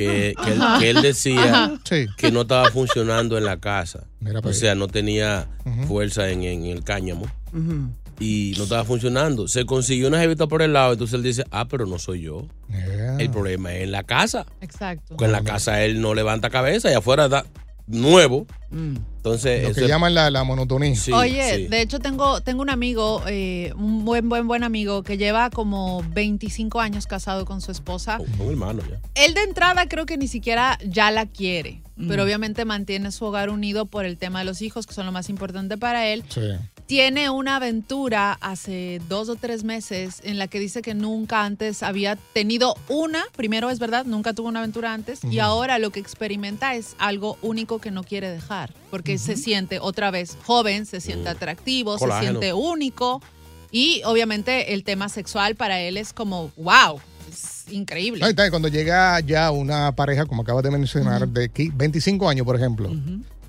que, 0.04 0.34
que 0.44 0.52
él, 0.52 0.62
Ajá. 0.62 0.78
que 0.78 0.90
él 0.90 1.02
decía. 1.02 1.78
Sí. 1.84 2.06
que 2.16 2.30
no 2.30 2.42
estaba 2.42 2.70
funcionando 2.70 3.36
en 3.36 3.44
la 3.44 3.58
casa. 3.58 4.04
Mira 4.20 4.40
O 4.42 4.52
sea, 4.52 4.74
no 4.74 4.86
tenía 4.88 5.48
fuerza 5.86 6.28
en, 6.30 6.42
en 6.44 6.64
el 6.64 6.84
cáñamo 6.84 7.26
y 8.20 8.54
no 8.56 8.64
estaba 8.64 8.84
funcionando. 8.84 9.48
Se 9.48 9.64
consiguió 9.64 10.08
una 10.08 10.20
jevita 10.20 10.46
por 10.46 10.62
el 10.62 10.72
lado, 10.72 10.92
entonces 10.92 11.14
él 11.14 11.22
dice, 11.22 11.44
ah, 11.50 11.66
pero 11.68 11.86
no 11.86 11.98
soy 11.98 12.22
yo. 12.22 12.46
El 13.18 13.30
problema 13.30 13.74
es 13.74 13.84
en 13.84 13.92
la 13.92 14.02
casa. 14.04 14.46
Exacto. 14.60 15.04
Porque 15.08 15.24
en 15.26 15.32
la 15.32 15.42
casa 15.42 15.82
él 15.84 16.00
no 16.00 16.14
levanta 16.14 16.50
cabeza 16.50 16.90
y 16.90 16.94
afuera 16.94 17.28
da 17.28 17.44
nuevo. 17.88 18.46
Entonces, 18.70 19.66
Lo 19.68 19.74
que 19.74 19.88
llaman 19.88 20.14
la, 20.14 20.30
la 20.30 20.44
monotonía. 20.44 20.94
Sí, 20.94 21.12
Oye, 21.12 21.56
sí. 21.56 21.66
de 21.68 21.80
hecho 21.82 21.98
tengo, 21.98 22.40
tengo 22.40 22.62
un 22.62 22.70
amigo, 22.70 23.22
eh, 23.26 23.72
un 23.76 24.04
buen, 24.04 24.28
buen, 24.28 24.46
buen 24.46 24.62
amigo 24.62 25.02
que 25.02 25.16
lleva 25.18 25.50
como 25.50 26.02
25 26.14 26.80
años 26.80 27.06
casado 27.06 27.44
con 27.44 27.60
su 27.60 27.70
esposa. 27.72 28.18
Un 28.38 28.50
hermano 28.50 28.82
ya. 28.88 29.00
Él 29.14 29.34
de 29.34 29.42
entrada 29.42 29.86
creo 29.88 30.06
que 30.06 30.16
ni 30.18 30.28
siquiera 30.28 30.78
ya 30.86 31.10
la 31.10 31.26
quiere, 31.26 31.82
Mm. 31.96 32.06
pero 32.08 32.22
obviamente 32.22 32.64
mantiene 32.64 33.10
su 33.10 33.24
hogar 33.24 33.50
unido 33.50 33.86
por 33.86 34.04
el 34.04 34.18
tema 34.18 34.38
de 34.38 34.44
los 34.44 34.62
hijos, 34.62 34.86
que 34.86 34.94
son 34.94 35.04
lo 35.04 35.10
más 35.12 35.28
importante 35.30 35.76
para 35.76 36.06
él. 36.06 36.22
Sí. 36.28 36.42
Tiene 36.88 37.28
una 37.28 37.56
aventura 37.56 38.38
hace 38.40 39.02
dos 39.10 39.28
o 39.28 39.36
tres 39.36 39.62
meses 39.62 40.22
en 40.24 40.38
la 40.38 40.48
que 40.48 40.58
dice 40.58 40.80
que 40.80 40.94
nunca 40.94 41.44
antes 41.44 41.82
había 41.82 42.16
tenido 42.32 42.76
una, 42.88 43.24
primero 43.36 43.68
es 43.68 43.78
verdad, 43.78 44.06
nunca 44.06 44.32
tuvo 44.32 44.48
una 44.48 44.60
aventura 44.60 44.94
antes, 44.94 45.20
y 45.22 45.38
ahora 45.38 45.78
lo 45.78 45.90
que 45.90 46.00
experimenta 46.00 46.74
es 46.76 46.96
algo 46.98 47.36
único 47.42 47.78
que 47.78 47.90
no 47.90 48.04
quiere 48.04 48.30
dejar, 48.30 48.72
porque 48.90 49.18
se 49.18 49.36
siente 49.36 49.80
otra 49.80 50.10
vez 50.10 50.38
joven, 50.46 50.86
se 50.86 51.02
siente 51.02 51.28
atractivo, 51.28 51.98
Colágeno. 51.98 52.22
se 52.40 52.46
siente 52.46 52.52
único, 52.54 53.20
y 53.70 54.00
obviamente 54.06 54.72
el 54.72 54.82
tema 54.82 55.10
sexual 55.10 55.56
para 55.56 55.80
él 55.80 55.98
es 55.98 56.14
como, 56.14 56.52
wow, 56.56 57.00
es 57.30 57.70
increíble. 57.70 58.24
Cuando 58.48 58.68
llega 58.68 59.20
ya 59.20 59.50
una 59.50 59.92
pareja, 59.94 60.24
como 60.24 60.40
acabas 60.40 60.62
de 60.64 60.70
mencionar, 60.70 61.28
de 61.28 61.52
qui- 61.52 61.70
25 61.76 62.26
años, 62.30 62.46
por 62.46 62.56
ejemplo, 62.56 62.90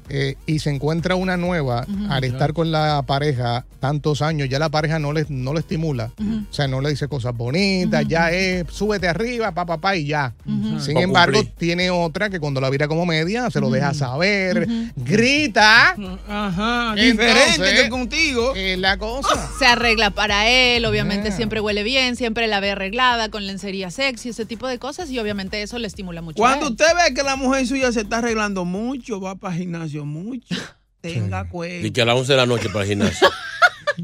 eh, 0.09 0.35
y 0.45 0.59
se 0.59 0.69
encuentra 0.71 1.15
una 1.15 1.37
nueva, 1.37 1.85
al 2.09 2.23
estar 2.23 2.53
con 2.53 2.71
la 2.71 3.01
pareja 3.05 3.65
tantos 3.79 4.21
años, 4.21 4.49
ya 4.49 4.59
la 4.59 4.69
pareja 4.69 4.99
no 4.99 5.13
le, 5.13 5.25
no 5.29 5.53
le 5.53 5.59
estimula. 5.61 6.11
O 6.19 6.53
sea, 6.53 6.67
no 6.67 6.81
le 6.81 6.89
dice 6.89 7.07
cosas 7.07 7.35
bonitas, 7.35 8.05
ya 8.07 8.31
es, 8.31 8.65
súbete 8.71 9.07
arriba, 9.07 9.51
pa, 9.53 9.65
pa, 9.65 9.77
pa, 9.77 9.95
y 9.95 10.05
ya. 10.07 10.33
Sin 10.79 10.95
Pa' 10.95 11.01
embargo, 11.01 11.37
cumplir. 11.37 11.55
tiene 11.57 11.89
otra 11.91 12.29
que 12.29 12.39
cuando 12.39 12.59
la 12.61 12.69
vira 12.69 12.87
como 12.87 13.05
media, 13.05 13.49
se 13.49 13.59
lo 13.61 13.69
deja 13.69 13.93
saber, 13.93 14.67
grita. 14.95 15.95
Ajá, 16.27 16.93
Entonces, 16.97 17.11
diferente 17.57 17.83
que 17.83 17.89
contigo. 17.89 18.53
Es 18.55 18.77
la 18.79 18.97
cosa. 18.97 19.49
Se 19.59 19.65
arregla 19.65 20.09
para 20.11 20.47
él, 20.49 20.85
obviamente 20.85 21.19
Yeah. 21.29 21.35
siempre 21.35 21.59
huele 21.59 21.83
bien, 21.83 22.15
siempre 22.15 22.47
la 22.47 22.59
ve 22.61 22.71
arreglada, 22.71 23.29
con 23.29 23.45
lencería 23.45 23.91
sexy, 23.91 24.29
ese 24.29 24.45
tipo 24.45 24.67
de 24.67 24.79
cosas, 24.79 25.09
y 25.11 25.19
obviamente 25.19 25.61
eso 25.61 25.77
le 25.79 25.87
estimula 25.87 26.21
mucho. 26.21 26.35
a 26.45 26.47
Cuando 26.47 26.67
él. 26.67 26.71
usted 26.71 26.85
ve 26.95 27.13
que 27.13 27.23
la 27.23 27.35
mujer 27.35 27.67
suya 27.67 27.91
se 27.91 28.01
está 28.01 28.19
arreglando 28.19 28.63
mucho, 28.65 29.19
va 29.19 29.35
para 29.35 29.55
el 29.55 29.61
mucho, 30.05 30.55
tenga 31.01 31.47
cuenta. 31.49 31.87
Y 31.87 31.91
que 31.91 32.01
a 32.01 32.05
las 32.05 32.15
11 32.17 32.33
de 32.33 32.37
la 32.37 32.45
noche 32.45 32.69
para 32.69 32.83
el 32.83 32.89
gimnasio. 32.89 33.27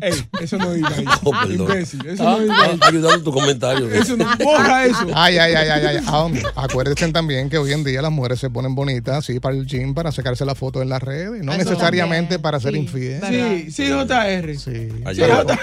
Ey, 0.01 0.11
eso 0.41 0.57
no 0.57 0.75
iba 0.77 0.89
ahí. 0.89 1.05
Oh, 1.23 1.31
perdón. 1.31 1.69
Imbécil, 1.71 2.05
eso 2.05 2.27
Ah, 2.27 2.37
no 2.45 2.53
ahí. 2.53 2.77
ah, 2.81 2.87
ayudando 2.87 3.23
tu 3.23 3.31
comentario. 3.31 3.89
Eso 3.89 4.17
no, 4.17 4.25
borra 4.43 4.85
eso. 4.85 5.07
Ay, 5.13 5.37
ay, 5.37 5.53
ay, 5.53 5.69
ay, 5.69 5.85
ay. 5.85 6.03
Ah, 6.07 6.27
acuérdense 6.57 7.09
también 7.13 7.49
que 7.49 7.57
hoy 7.57 7.71
en 7.71 7.85
día 7.85 8.01
las 8.01 8.11
mujeres 8.11 8.39
se 8.39 8.49
ponen 8.49 8.75
bonitas 8.75 9.19
así 9.19 9.39
para 9.39 9.55
el 9.55 9.65
gym, 9.65 9.93
para 9.93 10.11
sacarse 10.11 10.43
la 10.43 10.53
foto 10.53 10.81
en 10.81 10.89
las 10.89 11.01
redes, 11.01 11.41
no 11.43 11.53
Eso 11.53 11.63
necesariamente 11.69 12.39
para 12.39 12.59
ser 12.59 12.75
infiel. 12.75 13.21
Sí, 13.29 13.71
sí, 13.71 13.89
JR. 13.89 14.57
Sí. 14.57 14.89
Ayer- 15.05 15.29
Para, 15.29 15.43
la 15.43 15.55
foto- 15.55 15.59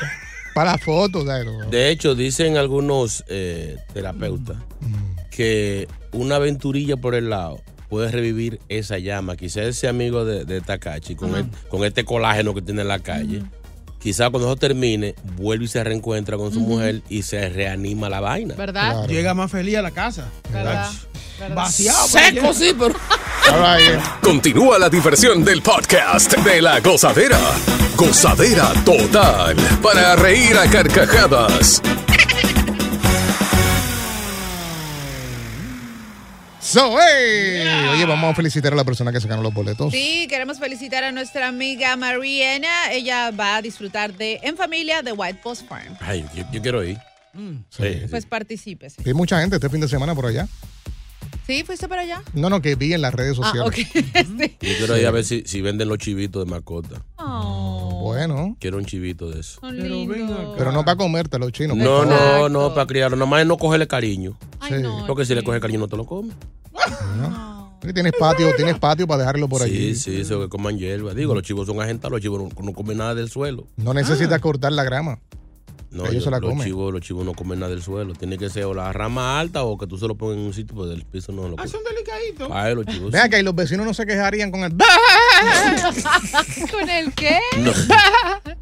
para 0.54 0.72
la 0.72 0.78
foto, 0.78 1.26
¿sabes? 1.26 1.46
De 1.70 1.90
hecho, 1.90 2.14
dicen 2.14 2.56
algunos 2.56 3.24
eh, 3.28 3.76
terapeutas 3.92 4.56
que 5.30 5.88
una 6.12 6.36
aventurilla 6.36 6.96
por 6.96 7.14
el 7.14 7.28
lado 7.30 7.60
puede 7.92 8.10
revivir 8.10 8.58
esa 8.70 8.96
llama. 8.96 9.36
Quizás 9.36 9.64
ese 9.66 9.86
amigo 9.86 10.24
de, 10.24 10.46
de 10.46 10.62
Takachi, 10.62 11.14
con, 11.14 11.34
el- 11.36 11.44
con 11.68 11.84
este 11.84 12.06
colágeno 12.06 12.54
que 12.54 12.62
tiene 12.62 12.80
en 12.80 12.88
la 12.88 13.00
calle, 13.00 13.42
quizás 13.98 14.30
cuando 14.30 14.48
eso 14.48 14.56
termine, 14.56 15.14
vuelve 15.36 15.66
y 15.66 15.68
se 15.68 15.84
reencuentra 15.84 16.38
con 16.38 16.50
su 16.54 16.60
mujer 16.60 17.02
y 17.10 17.20
se 17.20 17.50
reanima 17.50 18.08
la 18.08 18.20
vaina. 18.20 18.54
¿Verdad? 18.54 19.06
Llega 19.08 19.34
más 19.34 19.50
feliz 19.50 19.76
a 19.76 19.82
la 19.82 19.90
casa. 19.90 20.24
¿Verdad? 20.50 20.90
¿Verdad? 21.38 21.54
Vaciado. 21.56 22.08
Seco, 22.08 22.54
sí, 22.54 22.74
pero. 22.78 22.94
Continúa 24.22 24.78
la 24.78 24.88
diversión 24.88 25.44
del 25.44 25.60
podcast 25.60 26.34
de 26.38 26.62
la 26.62 26.80
gozadera. 26.80 27.38
Gozadera 27.96 28.72
total. 28.86 29.54
Para 29.82 30.16
reír 30.16 30.56
a 30.56 30.66
carcajadas. 30.70 31.82
So, 36.72 36.96
hey. 36.98 37.66
Oye, 37.92 38.06
vamos 38.06 38.32
a 38.32 38.34
felicitar 38.34 38.72
a 38.72 38.76
la 38.76 38.84
persona 38.84 39.12
que 39.12 39.20
se 39.20 39.28
ganó 39.28 39.42
los 39.42 39.52
boletos. 39.52 39.92
Sí, 39.92 40.26
queremos 40.26 40.58
felicitar 40.58 41.04
a 41.04 41.12
nuestra 41.12 41.48
amiga 41.48 41.96
Mariana. 41.96 42.90
Ella 42.92 43.30
va 43.30 43.56
a 43.56 43.60
disfrutar 43.62 44.16
de 44.16 44.40
En 44.42 44.56
Familia 44.56 45.02
de 45.02 45.12
White 45.12 45.40
Post 45.42 45.68
Farm. 45.68 45.94
Ay, 46.00 46.24
yo, 46.34 46.44
yo 46.50 46.62
quiero 46.62 46.82
ir. 46.82 46.96
Sí, 47.34 47.84
sí. 47.84 48.06
Pues 48.08 48.24
participe. 48.24 48.88
Hay 49.04 49.12
mucha 49.12 49.38
gente 49.38 49.56
este 49.56 49.68
fin 49.68 49.82
de 49.82 49.88
semana 49.88 50.14
por 50.14 50.24
allá. 50.24 50.48
¿Sí? 51.46 51.62
¿Fuiste 51.62 51.88
para 51.88 52.02
allá? 52.02 52.22
No, 52.32 52.48
no, 52.48 52.62
que 52.62 52.74
vi 52.74 52.94
en 52.94 53.02
las 53.02 53.12
redes 53.12 53.36
Ah, 53.42 53.52
sociales. 53.52 53.86
Sí. 53.92 54.02
Yo 54.62 54.76
quiero 54.78 54.96
ir 54.96 55.06
a 55.06 55.10
ver 55.10 55.24
si, 55.24 55.42
si 55.44 55.60
venden 55.60 55.88
los 55.90 55.98
chivitos 55.98 56.42
de 56.42 56.50
mascota. 56.50 57.02
Bueno, 58.02 58.56
Quiero 58.58 58.78
un 58.78 58.86
chivito 58.86 59.28
de 59.30 59.40
eso. 59.40 59.60
Pero 59.60 60.72
no 60.72 60.84
para 60.86 60.96
comértelo, 60.96 61.50
chino. 61.50 61.74
No, 61.74 62.06
no, 62.06 62.48
no, 62.48 62.72
para 62.72 62.86
criarlo. 62.86 63.16
Nomás 63.18 63.42
es 63.42 63.46
no 63.46 63.58
cogerle 63.58 63.86
cariño. 63.86 64.38
Sí. 64.66 64.74
Porque 65.06 65.26
si 65.26 65.34
le 65.34 65.44
coge 65.44 65.60
cariño 65.60 65.80
no 65.80 65.88
te 65.88 65.96
lo 65.98 66.06
come. 66.06 66.32
Porque 67.80 67.92
Tienes 67.92 68.12
patio, 68.18 68.54
tienes 68.56 68.78
patio 68.78 69.06
para 69.08 69.20
dejarlo 69.20 69.48
por 69.48 69.62
sí, 69.62 69.64
allí. 69.68 69.94
sí, 69.96 70.20
eso 70.20 70.40
que 70.40 70.48
coman 70.48 70.78
hierba. 70.78 71.14
Digo, 71.14 71.34
los 71.34 71.42
chivos 71.42 71.66
son 71.66 71.80
agentados, 71.80 72.12
los 72.12 72.20
chivos 72.20 72.40
no, 72.40 72.62
no 72.62 72.72
comen 72.72 72.98
nada 72.98 73.14
del 73.14 73.28
suelo. 73.28 73.66
No 73.76 73.92
necesitas 73.92 74.40
cortar 74.40 74.72
la 74.72 74.84
grama. 74.84 75.18
No, 75.92 76.04
Ellos 76.04 76.14
yo- 76.16 76.20
se 76.22 76.30
la 76.30 76.38
los 76.38 76.48
comen. 76.50 76.66
chivos, 76.66 76.90
los 76.92 77.02
chivos 77.02 77.22
no 77.24 77.34
comen 77.34 77.60
nada 77.60 77.70
del 77.70 77.82
suelo. 77.82 78.14
Tiene 78.14 78.38
que 78.38 78.48
ser 78.48 78.64
o 78.64 78.72
la 78.72 78.90
rama 78.94 79.38
alta 79.38 79.62
o 79.64 79.76
que 79.76 79.86
tú 79.86 79.98
se 79.98 80.08
lo 80.08 80.14
pongas 80.14 80.38
en 80.38 80.44
un 80.44 80.54
sitio, 80.54 80.74
pues 80.74 80.88
del 80.88 81.04
piso 81.04 81.32
no 81.32 81.42
lo 81.48 81.54
Ah, 81.54 81.56
comen. 81.58 81.68
son 81.68 81.80
delicaditos. 81.84 82.48
Ay, 82.50 82.74
los 82.74 82.86
chivos. 82.86 83.10
Vea 83.12 83.28
que 83.28 83.36
ahí 83.36 83.42
los 83.42 83.54
vecinos 83.54 83.84
no 83.84 83.92
se 83.92 84.06
quejarían 84.06 84.50
con 84.50 84.64
el. 84.64 84.72
¿Con 86.70 86.88
el 86.88 87.12
qué? 87.12 87.38
No. 87.58 87.72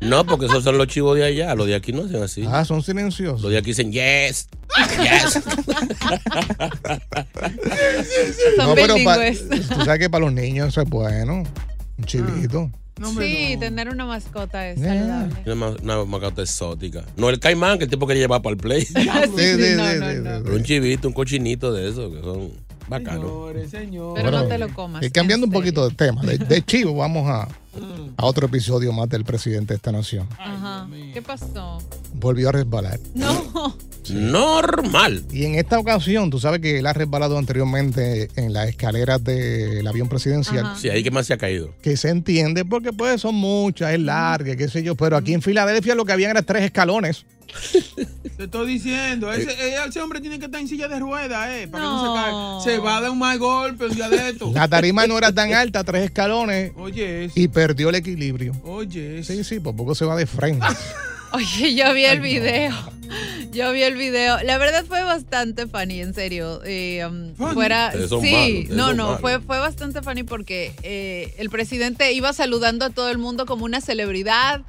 No, 0.00 0.26
porque 0.26 0.46
esos 0.46 0.64
son 0.64 0.76
los 0.76 0.88
chivos 0.88 1.16
de 1.16 1.24
allá. 1.24 1.54
Los 1.54 1.66
de 1.68 1.76
aquí 1.76 1.92
no 1.92 2.02
hacen 2.04 2.22
así. 2.22 2.44
Ah, 2.48 2.64
son 2.64 2.82
silenciosos. 2.82 3.42
Los 3.42 3.52
de 3.52 3.58
aquí 3.58 3.70
dicen 3.70 3.92
yes. 3.92 4.48
Yes. 5.00 5.32
Son 8.56 8.66
No, 8.68 8.74
pero 8.74 8.94
pa- 9.04 9.16
tú 9.16 9.84
sabes 9.84 9.98
que 9.98 10.08
para 10.10 10.24
los 10.24 10.32
niños 10.32 10.68
eso 10.68 10.80
es 10.82 10.88
bueno. 10.88 11.42
Un 11.98 12.04
chivito. 12.04 12.70
Sí, 13.18 13.56
tener 13.58 13.88
una 13.88 14.04
mascota 14.06 14.68
es 14.68 14.80
saludable. 14.80 15.34
Una, 15.46 15.68
una 15.70 16.04
macata 16.04 16.42
exótica. 16.42 17.04
No 17.16 17.28
el 17.30 17.40
caimán 17.40 17.78
que 17.78 17.84
el 17.84 17.90
tipo 17.90 18.06
quería 18.06 18.24
llevar 18.24 18.42
para 18.42 18.52
el 18.54 18.58
play. 18.58 18.84
Sí, 18.84 19.02
sí, 19.02 19.54
sí, 19.56 19.76
no, 19.76 19.94
no, 19.94 20.12
no. 20.14 20.44
Pero 20.44 20.56
un 20.56 20.62
chivito, 20.62 21.08
un 21.08 21.14
cochinito 21.14 21.72
de 21.72 21.88
esos 21.88 22.12
que 22.12 22.20
son 22.20 22.50
bacanos. 22.90 23.22
Señores, 23.22 23.70
señores. 23.70 24.22
Pero 24.22 24.30
no 24.30 24.46
te 24.46 24.58
lo 24.58 24.74
comas. 24.74 25.02
Y 25.02 25.10
cambiando 25.10 25.46
un 25.46 25.52
poquito 25.52 25.88
de 25.88 25.94
tema, 25.94 26.22
de, 26.22 26.36
de 26.36 26.62
chivo, 26.66 26.94
vamos 26.94 27.26
a, 27.28 27.48
a 28.16 28.26
otro 28.26 28.46
episodio 28.48 28.92
más 28.92 29.08
del 29.08 29.24
presidente 29.24 29.72
de 29.72 29.76
esta 29.76 29.92
nación. 29.92 30.26
Ajá. 30.38 30.88
¿Qué 31.14 31.22
pasó? 31.22 31.78
Volvió 32.14 32.50
a 32.50 32.52
resbalar. 32.52 32.98
No. 33.14 33.76
Normal. 34.10 35.24
Y 35.30 35.44
en 35.44 35.54
esta 35.54 35.78
ocasión, 35.78 36.30
tú 36.30 36.40
sabes 36.40 36.60
que 36.60 36.78
él 36.78 36.86
ha 36.86 36.92
resbalado 36.92 37.38
anteriormente 37.38 38.28
en 38.36 38.52
las 38.52 38.68
escaleras 38.68 39.22
del 39.22 39.86
avión 39.86 40.08
presidencial. 40.08 40.66
Ajá. 40.66 40.76
Sí, 40.78 40.88
ahí 40.88 41.02
que 41.02 41.10
más 41.10 41.26
se 41.26 41.34
ha 41.34 41.38
caído. 41.38 41.72
Que 41.82 41.96
se 41.96 42.08
entiende 42.08 42.64
porque 42.64 42.92
pues 42.92 43.20
son 43.20 43.34
muchas, 43.36 43.92
es 43.92 44.00
larga, 44.00 44.56
qué 44.56 44.68
sé 44.68 44.82
yo. 44.82 44.94
Pero 44.96 45.16
aquí 45.16 45.32
en 45.34 45.42
Filadelfia 45.42 45.94
lo 45.94 46.04
que 46.04 46.12
habían 46.12 46.30
era 46.30 46.42
tres 46.42 46.64
escalones. 46.64 47.24
Te 48.36 48.44
estoy 48.44 48.66
diciendo, 48.72 49.32
ese, 49.32 49.50
eh, 49.52 49.76
ese 49.86 50.00
hombre 50.00 50.20
tiene 50.20 50.38
que 50.38 50.46
estar 50.46 50.60
en 50.60 50.68
silla 50.68 50.88
de 50.88 50.98
ruedas, 50.98 51.48
eh, 51.50 51.68
para 51.68 51.84
que 51.84 51.90
no 51.90 52.02
No. 52.14 52.60
se 52.60 52.66
caiga. 52.70 52.76
Se 52.76 52.78
va 52.84 52.96
a 52.96 53.00
dar 53.02 53.10
un 53.10 53.18
mal 53.18 53.38
golpe 53.38 53.86
un 53.86 53.94
día 53.94 54.08
de 54.08 54.30
esto. 54.30 54.50
La 54.54 54.66
tarima 54.68 55.06
no 55.06 55.18
era 55.18 55.32
tan 55.32 55.52
alta, 55.52 55.84
tres 55.84 56.04
escalones. 56.04 56.72
Oye, 56.76 57.24
eso. 57.26 57.34
Y 57.36 57.48
perdió 57.48 57.90
el 57.90 57.96
equilibrio. 57.96 58.52
Oye, 58.64 59.18
eso. 59.18 59.32
Sí, 59.32 59.44
sí, 59.44 59.60
por 59.60 59.76
poco 59.76 59.94
se 59.94 60.04
va 60.04 60.16
de 60.16 60.26
frente. 60.26 60.66
Oye, 61.32 61.74
yo 61.74 61.92
vi 61.94 62.04
el 62.06 62.20
video. 62.20 62.74
Yo 63.52 63.70
vi 63.72 63.82
el 63.82 63.96
video. 63.96 64.42
La 64.42 64.58
verdad 64.58 64.84
fue 64.86 65.02
bastante 65.04 65.66
funny, 65.66 66.00
en 66.00 66.12
serio. 66.14 66.60
Eh, 66.64 67.04
um, 67.06 67.34
Funny. 67.36 67.54
fuera. 67.54 67.92
Sí, 67.92 68.66
malos, 68.68 68.76
no, 68.76 68.94
no, 68.94 69.04
malos. 69.06 69.20
fue, 69.20 69.40
fue 69.40 69.58
bastante 69.60 70.02
funny 70.02 70.22
porque 70.24 70.72
eh, 70.82 71.32
el 71.38 71.50
presidente 71.50 72.12
iba 72.12 72.32
saludando 72.32 72.84
a 72.84 72.90
todo 72.90 73.10
el 73.10 73.18
mundo 73.18 73.46
como 73.46 73.64
una 73.64 73.80
celebridad. 73.80 74.62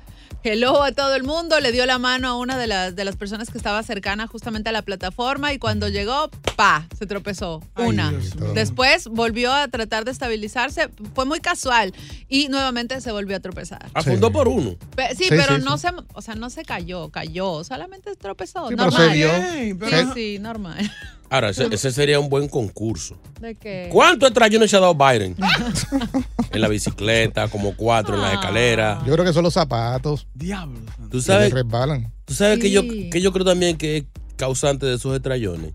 Hello 0.44 0.82
a 0.82 0.92
todo 0.92 1.14
el 1.16 1.22
mundo, 1.24 1.60
le 1.60 1.72
dio 1.72 1.86
la 1.86 2.00
mano 2.00 2.28
a 2.28 2.36
una 2.36 2.58
de 2.58 2.66
las, 2.66 2.96
de 2.96 3.06
las 3.06 3.16
personas 3.16 3.52
que 3.52 3.60
estaba 3.60 3.84
cercana 3.84 4.26
justamente 4.26 4.70
a 4.70 4.72
la 4.72 4.82
plataforma 4.82 5.54
y 5.54 5.60
cuando 5.60 5.88
llegó, 5.88 6.32
pa, 6.56 6.88
se 6.98 7.06
tropezó. 7.06 7.62
Ay, 7.76 7.90
Una. 7.90 8.10
Dios. 8.10 8.34
Después 8.56 9.08
volvió 9.08 9.54
a 9.54 9.68
tratar 9.68 10.04
de 10.04 10.10
estabilizarse, 10.10 10.90
fue 11.14 11.26
muy 11.26 11.42
casual 11.42 11.94
y 12.28 12.48
nuevamente 12.48 13.00
se 13.02 13.12
volvió 13.12 13.38
a 13.38 13.40
tropezar. 13.40 13.92
Afundó 13.94 14.28
Sí. 14.28 14.34
por 14.34 14.48
uno. 14.48 14.76
Pe- 14.96 15.10
sí, 15.16 15.26
Sí, 15.26 15.30
pero 15.30 15.58
sí, 15.58 15.62
no 15.64 15.78
sí. 15.78 15.88
se, 15.88 15.94
o 16.16 16.22
sea, 16.24 16.34
no 16.34 16.50
se 16.50 16.66
cayó, 16.66 17.10
cayó, 17.10 17.64
solamente 17.64 18.16
tropezó. 18.16 18.68
Sí, 18.68 18.76
pero 18.76 18.90
normal. 18.90 19.10
se. 19.10 19.14
Bien, 19.16 19.54
Sí, 19.54 19.74
pero- 19.76 20.14
sí, 20.16 20.40
normal. 20.40 20.92
Ahora, 21.32 21.50
ese, 21.50 21.68
ese 21.72 21.92
sería 21.92 22.20
un 22.20 22.28
buen 22.30 22.48
concurso. 22.50 23.18
¿De 23.40 23.56
qué? 23.56 23.88
¿Cuánto 23.92 24.28
extraño 24.28 24.68
se 24.68 24.76
ha 24.76 24.82
dado 24.82 24.94
Biden? 24.96 25.36
en 26.52 26.62
la 26.62 26.68
bicicleta, 26.68 27.48
como 27.48 27.76
cuatro 27.76 28.16
en 28.16 28.22
Ah. 28.22 28.26
las 28.26 28.34
escaleras. 28.34 29.06
Yo 29.06 29.14
creo 29.14 29.24
que 29.26 29.32
son 29.34 29.44
los 29.44 29.54
zapatos 29.54 30.28
Diablo. 30.34 30.80
Tú 31.10 31.18
que 31.20 31.22
sabes, 31.24 31.54
le 31.54 31.64
resbalan. 31.64 32.12
tú 32.26 32.34
sabes 32.34 32.60
que, 32.60 32.70
yo, 32.70 32.82
que 32.84 33.22
yo 33.22 33.32
creo 33.32 33.46
también 33.46 33.78
que 33.78 33.98
es 33.98 34.04
causante 34.36 34.86
de 34.86 34.96
esos 34.96 35.16
estrellones. 35.16 35.72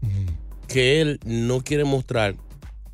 Que 0.68 1.00
él 1.00 1.20
no 1.24 1.62
quiere 1.62 1.84
mostrar 1.84 2.34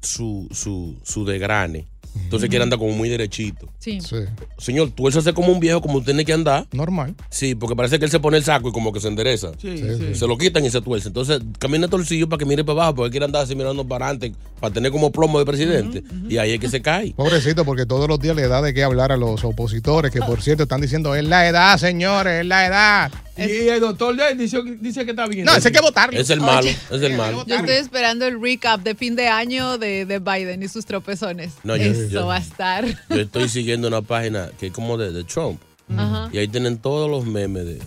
su, 0.01 0.47
su, 0.53 0.97
su 1.03 1.25
degrane. 1.25 1.89
Entonces 2.15 2.49
quiere 2.49 2.63
andar 2.63 2.79
como 2.79 2.93
muy 2.93 3.09
derechito. 3.09 3.69
Sí. 3.79 4.01
Sí, 4.01 4.17
Señor, 4.59 4.91
tú 4.91 5.07
él 5.07 5.13
se 5.13 5.19
hace 5.21 5.33
como 5.33 5.53
un 5.53 5.61
viejo 5.61 5.81
como 5.81 6.03
tiene 6.03 6.25
que 6.25 6.33
andar. 6.33 6.67
normal. 6.73 7.15
Sí, 7.31 7.55
porque 7.55 7.75
parece 7.77 7.99
que 7.99 8.05
él 8.05 8.11
se 8.11 8.21
pone 8.21 8.37
el 8.39 8.45
saco 8.45 8.69
y 8.69 8.73
como 8.73 8.93
que 8.93 9.01
se 9.01 9.09
endereza. 9.09 9.53
Sí, 9.61 9.77
Sí, 9.79 9.85
sí. 9.99 10.15
Se 10.15 10.27
lo 10.27 10.37
quitan 10.39 10.65
y 10.65 10.71
se 10.71 10.81
tuerce. 10.81 11.09
Entonces 11.09 11.41
camina 11.59 11.89
torcillo 11.89 12.29
para 12.29 12.39
que 12.39 12.45
mire 12.47 12.65
para 12.65 12.73
abajo, 12.81 12.95
porque 12.97 13.07
él 13.07 13.11
quiere 13.13 13.25
andar 13.27 13.43
así 13.45 13.55
mirando 13.55 13.87
para 13.87 14.07
adelante, 14.09 14.35
para 14.61 14.73
tener 14.73 14.91
como 14.93 15.11
plomo 15.13 15.39
de 15.39 15.45
presidente. 15.47 16.03
Y 16.29 16.37
ahí 16.39 16.53
es 16.53 16.61
que 16.61 16.69
se 16.69 16.81
cae. 16.83 17.13
Pobrecito, 17.15 17.65
porque 17.65 17.87
todos 17.87 18.09
los 18.09 18.19
días 18.19 18.37
le 18.37 18.49
da 18.49 18.63
de 18.63 18.73
qué 18.75 18.83
hablar 18.85 19.13
a 19.13 19.17
los 19.17 19.45
opositores, 19.45 20.11
que 20.13 20.21
por 20.21 20.41
cierto 20.43 20.63
están 20.65 20.81
diciendo, 20.81 21.15
es 21.15 21.25
la 21.25 21.47
edad, 21.49 21.77
señores, 21.79 22.41
es 22.43 22.47
la 22.47 22.67
edad. 22.67 23.13
Y 23.35 23.69
el 23.69 23.81
doctor 23.81 24.15
de- 24.15 24.35
dice, 24.35 24.59
dice 24.81 25.05
que 25.07 25.13
está 25.13 25.27
bien. 25.27 25.47
No, 25.47 25.57
ese 25.57 25.69
hay 25.69 25.73
que 25.75 25.81
votarlo. 25.81 26.21
Es 26.21 26.29
el 26.29 26.41
malo, 26.41 26.69
es 26.69 27.03
el 27.03 27.17
malo. 27.17 27.45
Yo 27.47 27.57
estoy 27.57 27.77
esperando 27.77 28.27
el 28.27 28.41
recap 28.41 28.83
de 28.83 28.95
fin 28.95 29.17
de 29.17 29.27
año 29.29 29.79
de, 29.79 30.05
de 30.05 30.19
Biden 30.19 30.63
y 30.63 30.69
sus 30.69 30.85
tropezones. 30.85 31.55
No, 31.65 31.75
yo- 31.77 31.93
Eso 32.05 32.13
yo- 32.13 32.27
va 32.27 32.37
a 32.37 32.41
estar. 32.41 32.85
Yo 33.11 33.17
estoy 33.21 33.49
siguiendo 33.49 33.89
una 33.89 34.03
página 34.03 34.51
que 34.59 34.67
es 34.69 34.73
como 34.73 34.97
de, 34.99 35.13
de 35.13 35.25
Trump. 35.25 35.61
Ajá. 35.97 36.29
Y 36.33 36.39
ahí 36.39 36.49
tienen 36.49 36.79
todos 36.79 37.11
los 37.11 37.27
memes 37.27 37.65
de. 37.67 37.83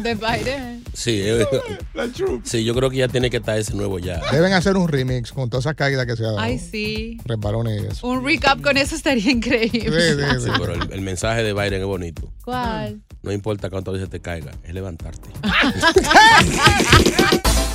De 0.00 0.14
Biden. 0.14 0.82
Sí, 0.94 1.20
eh, 1.22 1.46
sí, 2.44 2.64
yo 2.64 2.74
creo 2.74 2.88
que 2.88 2.96
ya 2.96 3.08
tiene 3.08 3.30
que 3.30 3.36
estar 3.38 3.58
ese 3.58 3.74
nuevo 3.74 3.98
ya. 3.98 4.20
Deben 4.32 4.52
hacer 4.52 4.76
un 4.76 4.88
remix 4.88 5.32
con 5.32 5.50
todas 5.50 5.64
esas 5.66 5.76
caídas 5.76 6.06
que 6.06 6.16
se 6.16 6.22
ha 6.24 6.28
dado. 6.28 6.38
Ay, 6.40 6.58
sí. 6.58 7.18
Resbalones 7.24 7.82
y 7.82 7.86
eso. 7.86 8.06
Un 8.08 8.24
recap 8.24 8.60
con 8.62 8.76
eso 8.76 8.94
estaría 8.96 9.30
increíble. 9.30 9.80
Sí, 9.80 10.18
sí, 10.18 10.24
Sí, 10.38 10.44
sí. 10.44 10.50
pero 10.58 10.74
el, 10.74 10.92
el 10.92 11.00
mensaje 11.02 11.42
de 11.42 11.52
Biden 11.52 11.80
es 11.80 11.84
bonito. 11.86 12.32
¿Cuál? 12.44 13.00
No 13.22 13.32
importa 13.32 13.68
cuántas 13.70 13.94
veces 13.94 14.08
te 14.08 14.20
caiga, 14.20 14.52
es 14.64 14.72
levantarte. 14.72 15.28